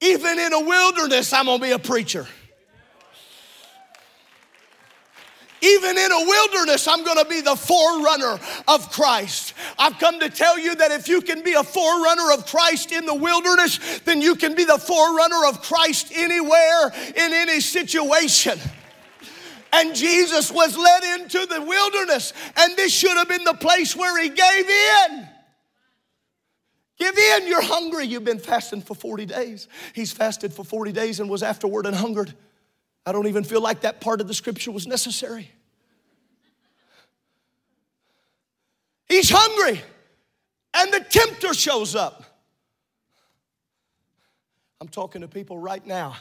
Even 0.00 0.38
in 0.38 0.52
a 0.52 0.60
wilderness, 0.60 1.32
I'm 1.32 1.46
gonna 1.46 1.62
be 1.62 1.70
a 1.70 1.78
preacher. 1.78 2.26
Even 5.62 5.96
in 5.96 6.10
a 6.10 6.24
wilderness, 6.26 6.88
I'm 6.88 7.04
gonna 7.04 7.24
be 7.24 7.40
the 7.40 7.54
forerunner 7.54 8.40
of 8.66 8.90
Christ. 8.90 9.54
I've 9.78 9.96
come 9.98 10.18
to 10.18 10.28
tell 10.28 10.58
you 10.58 10.74
that 10.74 10.90
if 10.90 11.06
you 11.06 11.20
can 11.20 11.42
be 11.42 11.52
a 11.52 11.62
forerunner 11.62 12.32
of 12.32 12.46
Christ 12.46 12.90
in 12.90 13.06
the 13.06 13.14
wilderness, 13.14 13.78
then 14.04 14.20
you 14.20 14.34
can 14.34 14.56
be 14.56 14.64
the 14.64 14.78
forerunner 14.78 15.46
of 15.46 15.62
Christ 15.62 16.10
anywhere, 16.12 16.92
in 17.14 17.32
any 17.32 17.60
situation. 17.60 18.58
And 19.72 19.94
Jesus 19.94 20.50
was 20.50 20.76
led 20.76 21.20
into 21.20 21.46
the 21.46 21.62
wilderness, 21.62 22.32
and 22.56 22.76
this 22.76 22.92
should 22.92 23.16
have 23.16 23.28
been 23.28 23.44
the 23.44 23.54
place 23.54 23.94
where 23.94 24.20
he 24.20 24.28
gave 24.28 24.68
in. 24.68 25.28
Give 26.98 27.16
in, 27.16 27.46
you're 27.46 27.62
hungry. 27.62 28.06
You've 28.06 28.24
been 28.24 28.38
fasting 28.38 28.82
for 28.82 28.94
40 28.94 29.26
days. 29.26 29.68
He's 29.94 30.12
fasted 30.12 30.52
for 30.52 30.64
40 30.64 30.92
days 30.92 31.20
and 31.20 31.30
was 31.30 31.42
afterward 31.42 31.86
and 31.86 31.96
hungered. 31.96 32.34
I 33.04 33.12
don't 33.12 33.26
even 33.26 33.44
feel 33.44 33.60
like 33.60 33.80
that 33.80 34.00
part 34.00 34.20
of 34.20 34.28
the 34.28 34.34
scripture 34.34 34.70
was 34.70 34.86
necessary. 34.86 35.50
He's 39.08 39.30
hungry, 39.30 39.82
and 40.74 40.92
the 40.92 41.00
tempter 41.00 41.52
shows 41.52 41.94
up. 41.94 42.24
I'm 44.80 44.88
talking 44.88 45.20
to 45.20 45.28
people 45.28 45.58
right 45.58 45.86
now 45.86 46.16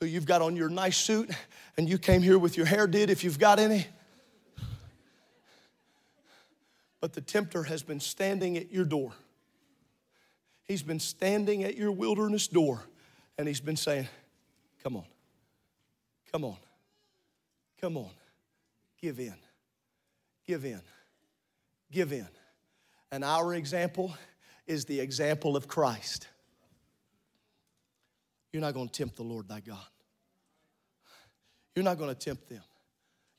who 0.00 0.06
you've 0.06 0.26
got 0.26 0.42
on 0.42 0.56
your 0.56 0.68
nice 0.68 0.96
suit 0.96 1.30
and 1.76 1.88
you 1.88 1.98
came 1.98 2.22
here 2.22 2.38
with 2.38 2.56
your 2.56 2.66
hair 2.66 2.86
did, 2.86 3.10
if 3.10 3.24
you've 3.24 3.38
got 3.38 3.58
any. 3.58 3.86
But 7.00 7.12
the 7.12 7.20
tempter 7.20 7.64
has 7.64 7.82
been 7.82 8.00
standing 8.00 8.56
at 8.56 8.72
your 8.72 8.84
door. 8.84 9.12
He's 10.64 10.82
been 10.82 11.00
standing 11.00 11.62
at 11.64 11.76
your 11.76 11.92
wilderness 11.92 12.48
door 12.48 12.82
and 13.38 13.46
he's 13.46 13.60
been 13.60 13.76
saying, 13.76 14.08
Come 14.82 14.96
on. 14.96 15.04
Come 16.36 16.44
on. 16.44 16.56
Come 17.80 17.96
on. 17.96 18.10
Give 19.00 19.18
in. 19.20 19.36
Give 20.46 20.66
in. 20.66 20.82
Give 21.90 22.12
in. 22.12 22.28
And 23.10 23.24
our 23.24 23.54
example 23.54 24.14
is 24.66 24.84
the 24.84 25.00
example 25.00 25.56
of 25.56 25.66
Christ. 25.66 26.28
You're 28.52 28.60
not 28.60 28.74
going 28.74 28.86
to 28.86 28.92
tempt 28.92 29.16
the 29.16 29.22
Lord 29.22 29.48
thy 29.48 29.60
God. 29.60 29.78
You're 31.74 31.86
not 31.86 31.96
going 31.96 32.14
to 32.14 32.14
tempt 32.14 32.50
them. 32.50 32.60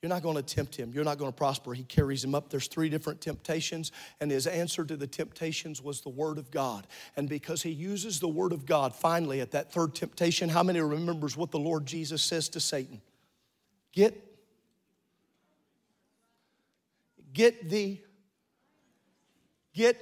You're 0.07 0.15
not 0.15 0.23
going 0.23 0.37
to 0.37 0.41
tempt 0.55 0.73
him. 0.73 0.93
You're 0.93 1.03
not 1.03 1.17
going 1.17 1.33
to 1.33 1.35
prosper. 1.35 1.73
He 1.73 1.83
carries 1.83 2.23
him 2.23 2.33
up. 2.33 2.49
There's 2.49 2.67
three 2.67 2.87
different 2.87 3.19
temptations, 3.19 3.91
and 4.21 4.31
his 4.31 4.47
answer 4.47 4.85
to 4.85 4.95
the 4.95 5.05
temptations 5.05 5.81
was 5.81 5.99
the 5.99 6.07
Word 6.07 6.37
of 6.37 6.49
God. 6.49 6.87
And 7.17 7.27
because 7.27 7.61
he 7.61 7.71
uses 7.71 8.21
the 8.21 8.27
Word 8.29 8.53
of 8.53 8.65
God, 8.65 8.95
finally, 8.95 9.41
at 9.41 9.51
that 9.51 9.73
third 9.73 9.95
temptation, 9.95 10.47
how 10.47 10.63
many 10.63 10.79
remembers 10.79 11.35
what 11.35 11.51
the 11.51 11.59
Lord 11.59 11.85
Jesus 11.85 12.21
says 12.21 12.47
to 12.49 12.61
Satan? 12.61 13.01
Get, 13.91 14.15
get 17.33 17.69
thee, 17.69 18.01
get. 19.73 20.01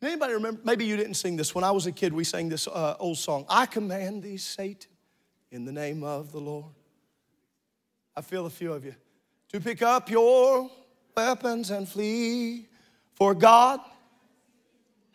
Anybody 0.00 0.32
remember? 0.32 0.62
Maybe 0.64 0.86
you 0.86 0.96
didn't 0.96 1.16
sing 1.16 1.36
this. 1.36 1.54
When 1.54 1.62
I 1.62 1.72
was 1.72 1.84
a 1.84 1.92
kid, 1.92 2.14
we 2.14 2.24
sang 2.24 2.48
this 2.48 2.66
uh, 2.66 2.96
old 2.98 3.18
song. 3.18 3.44
I 3.50 3.66
command 3.66 4.22
thee, 4.22 4.38
Satan, 4.38 4.88
in 5.50 5.66
the 5.66 5.72
name 5.72 6.02
of 6.02 6.32
the 6.32 6.40
Lord. 6.40 6.72
I 8.16 8.22
feel 8.22 8.46
a 8.46 8.50
few 8.50 8.72
of 8.72 8.84
you. 8.84 8.94
To 9.52 9.60
pick 9.60 9.82
up 9.82 10.10
your 10.10 10.70
weapons 11.16 11.70
and 11.70 11.88
flee, 11.88 12.66
for 13.14 13.34
God 13.34 13.80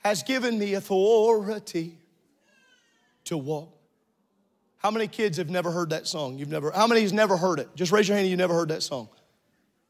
has 0.03 0.23
given 0.23 0.59
me 0.59 0.73
authority 0.75 1.97
to 3.25 3.37
walk. 3.37 3.71
How 4.77 4.91
many 4.91 5.07
kids 5.07 5.37
have 5.37 5.49
never 5.49 5.71
heard 5.71 5.89
that 5.89 6.05
song? 6.05 6.37
You've 6.37 6.49
never, 6.49 6.69
how 6.71 6.85
many 6.85 7.01
has 7.01 7.11
never 7.11 7.37
heard 7.37 7.59
it? 7.59 7.69
Just 7.75 7.91
raise 7.91 8.07
your 8.07 8.15
hand 8.15 8.29
you 8.29 8.37
never 8.37 8.53
heard 8.53 8.69
that 8.69 8.83
song. 8.83 9.09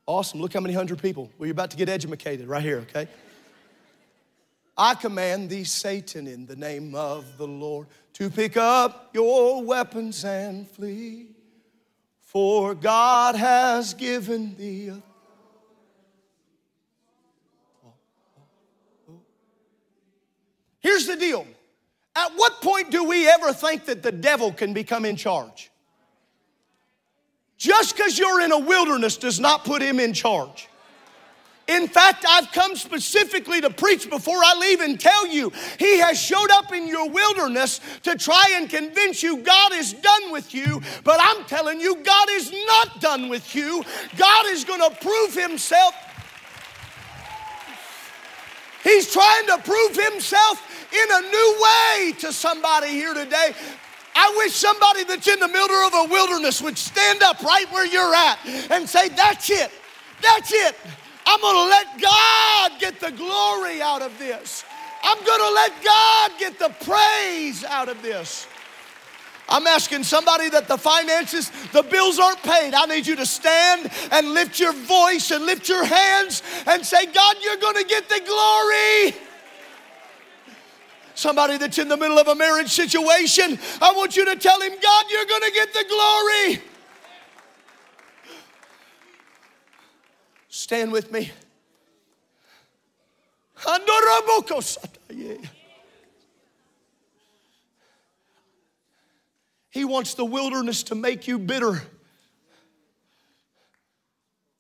Awesome. 0.06 0.40
Look 0.40 0.54
how 0.54 0.62
many 0.62 0.74
hundred 0.74 1.02
people. 1.02 1.30
Well, 1.38 1.48
you're 1.48 1.52
about 1.52 1.72
to 1.72 1.78
get 1.78 1.90
educated 1.90 2.48
right 2.48 2.62
here, 2.62 2.78
okay? 2.90 3.08
I 4.78 4.94
command 4.94 5.50
thee, 5.50 5.64
Satan, 5.64 6.28
in 6.28 6.46
the 6.46 6.56
name 6.56 6.96
of 6.96 7.38
the 7.38 7.48
Lord, 7.48 7.88
to 8.14 8.30
pick 8.30 8.56
up 8.56 9.10
your 9.14 9.64
weapons 9.64 10.24
and 10.24 10.68
flee. 10.70 11.28
For 12.36 12.76
God 12.76 13.36
has 13.38 13.94
given 13.94 14.58
thee. 14.58 14.90
a- 14.90 15.02
Here's 20.82 21.08
the 21.08 21.16
deal. 21.16 21.48
At 22.14 22.34
what 22.36 22.62
point 22.62 22.92
do 22.92 23.06
we 23.06 23.26
ever 23.30 23.54
think 23.54 23.86
that 23.86 24.04
the 24.04 24.12
devil 24.12 24.52
can 24.52 24.74
become 24.74 25.06
in 25.06 25.16
charge? 25.16 25.72
Just 27.56 27.96
because 27.96 28.20
you're 28.20 28.42
in 28.42 28.52
a 28.52 28.60
wilderness 28.60 29.16
does 29.16 29.40
not 29.40 29.64
put 29.64 29.82
him 29.82 30.02
in 30.02 30.12
charge. 30.12 30.68
In 31.68 31.88
fact, 31.88 32.26
I've 32.30 32.52
come 32.52 32.76
specifically 32.76 33.60
to 33.62 33.72
preach 33.72 34.08
before 34.08 34.38
I 34.38 34.56
leave 34.60 34.82
and 34.82 35.00
tell 35.00 35.26
you, 35.26 35.52
He 35.80 35.98
has 35.98 36.22
showed 36.22 36.52
up 36.52 36.72
in 36.72 36.88
your 36.88 37.10
wilderness 37.10 37.82
to 38.04 38.16
try 38.16 38.54
and 38.56 38.70
convince 38.70 39.24
you 39.24 39.38
God 39.38 39.74
is 39.74 39.94
done 39.94 40.32
with 40.32 40.54
you. 40.54 40.82
But 41.04 41.20
I'm 41.24 41.44
telling 41.46 41.80
you, 41.80 41.96
God 41.96 42.28
is 42.32 42.54
not 42.68 43.02
done 43.02 43.30
with 43.30 43.56
you. 43.56 43.84
God 44.16 44.46
is 44.48 44.64
going 44.64 44.82
to 44.82 44.96
prove 45.02 45.34
Himself. 45.34 45.96
He's 48.84 49.12
trying 49.12 49.48
to 49.48 49.58
prove 49.64 49.96
Himself 49.96 50.62
in 50.94 51.12
a 51.12 51.22
new 51.22 51.64
way 51.64 52.14
to 52.20 52.32
somebody 52.32 52.90
here 52.90 53.16
today. 53.16 53.54
I 54.14 54.34
wish 54.38 54.54
somebody 54.54 55.04
that's 55.04 55.28
in 55.28 55.40
the 55.40 55.48
middle 55.48 55.76
of 55.78 55.94
a 55.96 56.12
wilderness 56.12 56.62
would 56.62 56.78
stand 56.78 57.24
up 57.24 57.42
right 57.42 57.70
where 57.72 57.88
you're 57.88 58.14
at 58.14 58.38
and 58.70 58.88
say, 58.88 59.10
That's 59.10 59.50
it. 59.50 59.72
That's 60.22 60.52
it. 60.54 60.76
I'm 61.26 61.42
going 61.42 61.56
to 61.56 61.70
let 61.70 62.02
God 62.02 62.72
get 62.80 63.00
the 63.00 63.12
glory 63.12 63.82
out 63.82 64.02
of 64.02 64.18
this. 64.20 64.64
I'm 65.04 65.24
going 65.24 65.40
to 65.40 65.54
let 65.54 65.84
God 65.84 66.32
get 66.40 66.60
the 66.60 66.70
praise 66.84 67.64
out 67.64 67.90
of 67.90 68.02
this. 68.02 68.48
I'm 69.48 69.68
asking 69.68 70.04
somebody 70.04 70.50
that 70.50 70.68
the 70.68 70.78
finances, 70.78 71.52
the 71.72 71.84
bills 71.84 72.18
aren't 72.18 72.42
paid. 72.42 72.74
I 72.74 72.86
need 72.86 73.06
you 73.06 73.16
to 73.18 73.26
stand 73.26 73.92
and 74.12 74.34
lift 74.34 74.60
your 74.60 74.74
voice 74.74 75.30
and 75.30 75.46
lift 75.46 75.70
your 75.70 75.86
hands 75.86 76.42
and 76.66 76.84
say, 76.84 77.06
God, 77.06 77.36
you're 77.44 77.58
going 77.58 77.76
to 77.76 77.84
get 77.84 78.10
the 78.10 78.22
glory. 78.26 79.16
Somebody 81.14 81.58
that's 81.58 81.78
in 81.78 81.88
the 81.88 81.96
middle 81.96 82.18
of 82.18 82.28
a 82.28 82.36
marriage 82.36 82.70
situation, 82.70 83.60
I 83.82 83.94
want 83.94 84.18
you 84.18 84.26
to 84.26 84.36
tell 84.36 84.60
him, 84.60 84.74
God, 84.82 85.06
you're 85.10 85.26
going 85.26 85.44
to 85.44 85.52
get 85.52 85.74
the 85.74 85.86
glory. 85.88 86.75
Stand 90.56 90.94
with 90.94 91.12
me. 91.12 91.34
He 99.70 99.84
wants 99.84 100.14
the 100.14 100.24
wilderness 100.24 100.84
to 100.84 100.96
make 100.96 101.28
you 101.28 101.40
bitter. 101.40 101.84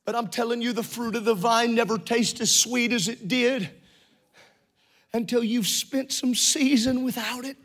But 0.03 0.15
I'm 0.15 0.27
telling 0.27 0.61
you, 0.61 0.73
the 0.73 0.83
fruit 0.83 1.15
of 1.15 1.23
the 1.23 1.33
vine 1.33 1.73
never 1.73 1.97
tastes 1.97 2.41
as 2.41 2.53
sweet 2.53 2.91
as 2.91 3.07
it 3.07 3.29
did 3.29 3.69
until 5.13 5.45
you've 5.45 5.65
spent 5.65 6.11
some 6.11 6.35
season 6.35 7.05
without 7.05 7.45
it. 7.45 7.55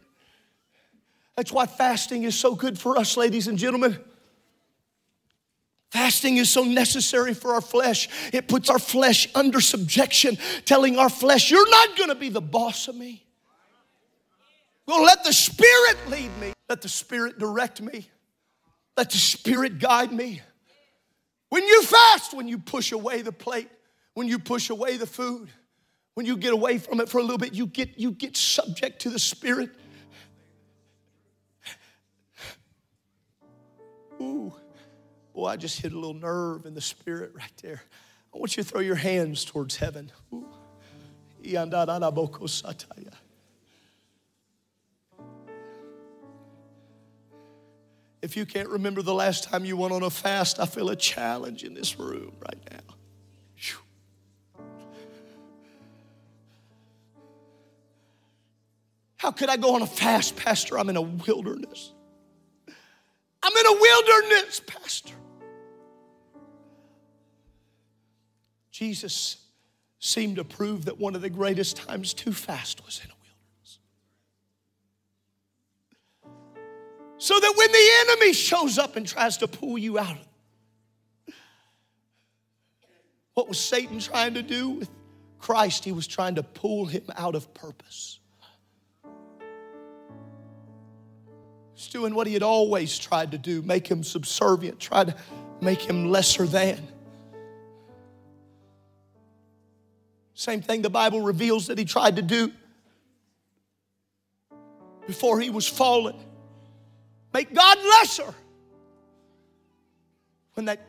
That's 1.34 1.50
why 1.50 1.66
fasting 1.66 2.22
is 2.22 2.38
so 2.38 2.54
good 2.54 2.78
for 2.78 2.96
us, 2.96 3.16
ladies 3.16 3.48
and 3.48 3.58
gentlemen. 3.58 3.98
Fasting 5.90 6.36
is 6.36 6.48
so 6.48 6.62
necessary 6.62 7.34
for 7.34 7.54
our 7.54 7.60
flesh. 7.60 8.08
It 8.32 8.46
puts 8.46 8.70
our 8.70 8.78
flesh 8.78 9.26
under 9.34 9.60
subjection, 9.60 10.38
telling 10.64 10.96
our 10.98 11.08
flesh, 11.08 11.50
You're 11.50 11.68
not 11.68 11.96
gonna 11.96 12.14
be 12.14 12.28
the 12.28 12.40
boss 12.40 12.86
of 12.88 12.94
me. 12.94 13.24
Well, 14.86 15.02
let 15.02 15.24
the 15.24 15.32
Spirit 15.32 15.96
lead 16.08 16.30
me, 16.40 16.52
let 16.68 16.80
the 16.80 16.88
Spirit 16.88 17.38
direct 17.38 17.80
me, 17.80 18.08
let 18.96 19.10
the 19.10 19.18
Spirit 19.18 19.78
guide 19.78 20.12
me. 20.12 20.42
When 21.48 21.64
you 21.64 21.82
fast, 21.82 22.34
when 22.34 22.46
you 22.46 22.58
push 22.58 22.92
away 22.92 23.22
the 23.22 23.32
plate, 23.32 23.68
when 24.14 24.28
you 24.28 24.38
push 24.38 24.70
away 24.70 24.96
the 24.96 25.06
food, 25.06 25.48
when 26.14 26.24
you 26.24 26.36
get 26.36 26.52
away 26.52 26.78
from 26.78 27.00
it 27.00 27.08
for 27.08 27.18
a 27.18 27.22
little 27.22 27.38
bit, 27.38 27.54
you 27.54 27.66
get, 27.66 27.98
you 27.98 28.12
get 28.12 28.36
subject 28.36 29.02
to 29.02 29.10
the 29.10 29.18
Spirit. 29.18 29.70
Boy, 35.40 35.46
I 35.46 35.56
just 35.56 35.80
hit 35.80 35.94
a 35.94 35.98
little 35.98 36.12
nerve 36.12 36.66
in 36.66 36.74
the 36.74 36.82
spirit 36.82 37.32
right 37.34 37.50
there. 37.62 37.82
I 38.34 38.36
want 38.36 38.58
you 38.58 38.62
to 38.62 38.68
throw 38.68 38.82
your 38.82 38.94
hands 38.94 39.42
towards 39.42 39.74
heaven. 39.74 40.12
Ooh. 40.34 40.46
If 48.20 48.36
you 48.36 48.44
can't 48.44 48.68
remember 48.68 49.00
the 49.00 49.14
last 49.14 49.44
time 49.44 49.64
you 49.64 49.78
went 49.78 49.94
on 49.94 50.02
a 50.02 50.10
fast, 50.10 50.60
I 50.60 50.66
feel 50.66 50.90
a 50.90 50.96
challenge 50.96 51.64
in 51.64 51.72
this 51.72 51.98
room 51.98 52.34
right 52.46 52.60
now. 52.70 52.94
How 59.16 59.30
could 59.30 59.48
I 59.48 59.56
go 59.56 59.74
on 59.74 59.80
a 59.80 59.86
fast, 59.86 60.36
Pastor? 60.36 60.78
I'm 60.78 60.90
in 60.90 60.98
a 60.98 61.00
wilderness. 61.00 61.94
I'm 63.42 63.56
in 63.56 63.66
a 63.66 63.80
wilderness, 63.80 64.60
Pastor. 64.66 65.14
Jesus 68.80 69.36
seemed 69.98 70.36
to 70.36 70.44
prove 70.44 70.86
that 70.86 70.98
one 70.98 71.14
of 71.14 71.20
the 71.20 71.28
greatest 71.28 71.76
times 71.76 72.14
to 72.14 72.32
fast 72.32 72.82
was 72.86 72.98
in 73.04 73.10
a 73.10 73.14
wilderness. 73.14 73.78
So 77.18 77.38
that 77.38 77.52
when 77.54 77.70
the 77.70 77.90
enemy 78.00 78.32
shows 78.32 78.78
up 78.78 78.96
and 78.96 79.06
tries 79.06 79.36
to 79.36 79.48
pull 79.48 79.76
you 79.76 79.98
out, 79.98 80.16
what 83.34 83.50
was 83.50 83.60
Satan 83.60 83.98
trying 83.98 84.32
to 84.32 84.42
do 84.42 84.70
with 84.70 84.88
Christ? 85.38 85.84
He 85.84 85.92
was 85.92 86.06
trying 86.06 86.36
to 86.36 86.42
pull 86.42 86.86
him 86.86 87.04
out 87.16 87.34
of 87.34 87.52
purpose. 87.52 88.18
He's 91.74 91.88
doing 91.88 92.14
what 92.14 92.26
he 92.26 92.32
had 92.32 92.42
always 92.42 92.98
tried 92.98 93.32
to 93.32 93.38
do 93.38 93.60
make 93.60 93.86
him 93.86 94.02
subservient, 94.02 94.80
try 94.80 95.04
to 95.04 95.14
make 95.60 95.82
him 95.82 96.10
lesser 96.10 96.46
than. 96.46 96.88
Same 100.40 100.62
thing 100.62 100.80
the 100.80 100.88
Bible 100.88 101.20
reveals 101.20 101.66
that 101.66 101.76
he 101.76 101.84
tried 101.84 102.16
to 102.16 102.22
do 102.22 102.50
before 105.06 105.38
he 105.38 105.50
was 105.50 105.68
fallen. 105.68 106.16
Make 107.34 107.52
God 107.52 107.76
lesser. 107.76 108.34
When 110.54 110.64
that, 110.64 110.80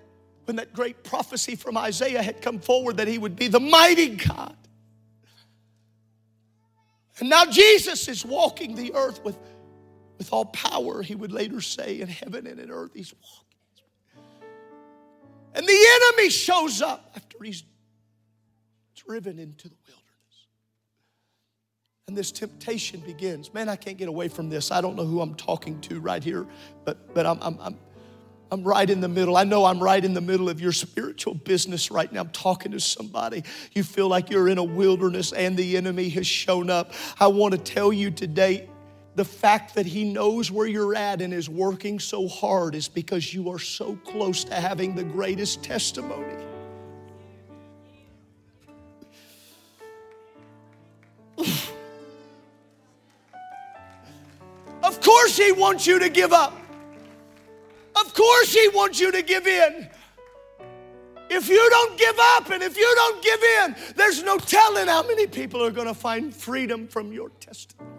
when 0.45 0.55
that 0.55 0.71
great 0.71 1.03
prophecy 1.03 1.57
from 1.57 1.75
Isaiah 1.75 2.23
had 2.23 2.41
come 2.41 2.59
forward 2.59 2.95
that 2.95 3.09
he 3.09 3.17
would 3.17 3.35
be 3.35 3.49
the 3.49 3.59
mighty 3.59 4.15
God. 4.15 4.55
And 7.19 7.29
now 7.29 7.43
Jesus 7.43 8.07
is 8.07 8.25
walking 8.25 8.75
the 8.75 8.93
earth 8.93 9.21
with, 9.21 9.37
with 10.17 10.31
all 10.31 10.45
power, 10.45 11.01
he 11.01 11.13
would 11.13 11.33
later 11.33 11.59
say, 11.59 11.99
in 11.99 12.07
heaven 12.07 12.47
and 12.47 12.57
in 12.57 12.71
earth, 12.71 12.91
he's 12.93 13.13
walking. 13.21 14.23
And 15.55 15.67
the 15.67 15.87
enemy 15.95 16.29
shows 16.29 16.81
up 16.81 17.11
after 17.17 17.43
he's 17.43 17.63
driven 19.05 19.39
into 19.39 19.69
the 19.69 19.75
wilderness. 19.87 20.01
And 22.07 22.17
this 22.17 22.31
temptation 22.31 22.99
begins. 23.01 23.53
Man, 23.53 23.69
I 23.69 23.75
can't 23.75 23.97
get 23.97 24.09
away 24.09 24.27
from 24.27 24.49
this. 24.49 24.71
I 24.71 24.81
don't 24.81 24.95
know 24.95 25.05
who 25.05 25.21
I'm 25.21 25.35
talking 25.35 25.79
to 25.81 25.99
right 25.99 26.23
here, 26.23 26.45
but, 26.85 27.13
but 27.13 27.25
I'm, 27.25 27.39
I'm, 27.41 27.57
I'm, 27.61 27.77
I'm 28.51 28.63
right 28.63 28.89
in 28.89 28.99
the 28.99 29.07
middle. 29.07 29.37
I 29.37 29.45
know 29.45 29.63
I'm 29.63 29.81
right 29.81 30.03
in 30.03 30.13
the 30.13 30.21
middle 30.21 30.49
of 30.49 30.59
your 30.59 30.73
spiritual 30.73 31.35
business 31.35 31.89
right 31.89 32.11
now. 32.11 32.21
I'm 32.21 32.29
talking 32.29 32.73
to 32.73 32.81
somebody. 32.81 33.43
You 33.71 33.83
feel 33.83 34.09
like 34.09 34.29
you're 34.29 34.49
in 34.49 34.57
a 34.57 34.63
wilderness 34.63 35.31
and 35.31 35.55
the 35.55 35.77
enemy 35.77 36.09
has 36.09 36.27
shown 36.27 36.69
up. 36.69 36.91
I 37.19 37.27
want 37.27 37.53
to 37.53 37.57
tell 37.57 37.93
you 37.93 38.11
today 38.11 38.67
the 39.15 39.25
fact 39.25 39.75
that 39.75 39.85
he 39.85 40.03
knows 40.03 40.51
where 40.51 40.67
you're 40.67 40.95
at 40.95 41.21
and 41.21 41.33
is 41.33 41.49
working 41.49 41.99
so 41.99 42.27
hard 42.27 42.75
is 42.75 42.87
because 42.87 43.33
you 43.33 43.49
are 43.51 43.59
so 43.59 43.95
close 44.05 44.43
to 44.45 44.55
having 44.55 44.95
the 44.95 45.03
greatest 45.03 45.63
testimony. 45.63 46.50
Of 55.01 55.07
course, 55.07 55.35
He 55.35 55.51
wants 55.51 55.87
you 55.87 55.97
to 55.97 56.09
give 56.09 56.31
up. 56.31 56.55
Of 57.95 58.13
course, 58.13 58.53
He 58.53 58.67
wants 58.67 58.99
you 58.99 59.11
to 59.11 59.23
give 59.23 59.47
in. 59.47 59.89
If 61.27 61.49
you 61.49 61.67
don't 61.71 61.97
give 61.97 62.15
up 62.19 62.51
and 62.51 62.61
if 62.61 62.77
you 62.77 62.93
don't 62.95 63.23
give 63.23 63.41
in, 63.41 63.75
there's 63.95 64.21
no 64.21 64.37
telling 64.37 64.85
how 64.85 65.01
many 65.01 65.25
people 65.25 65.63
are 65.63 65.71
going 65.71 65.87
to 65.87 65.95
find 65.95 66.31
freedom 66.35 66.87
from 66.87 67.11
your 67.11 67.29
testimony. 67.39 67.90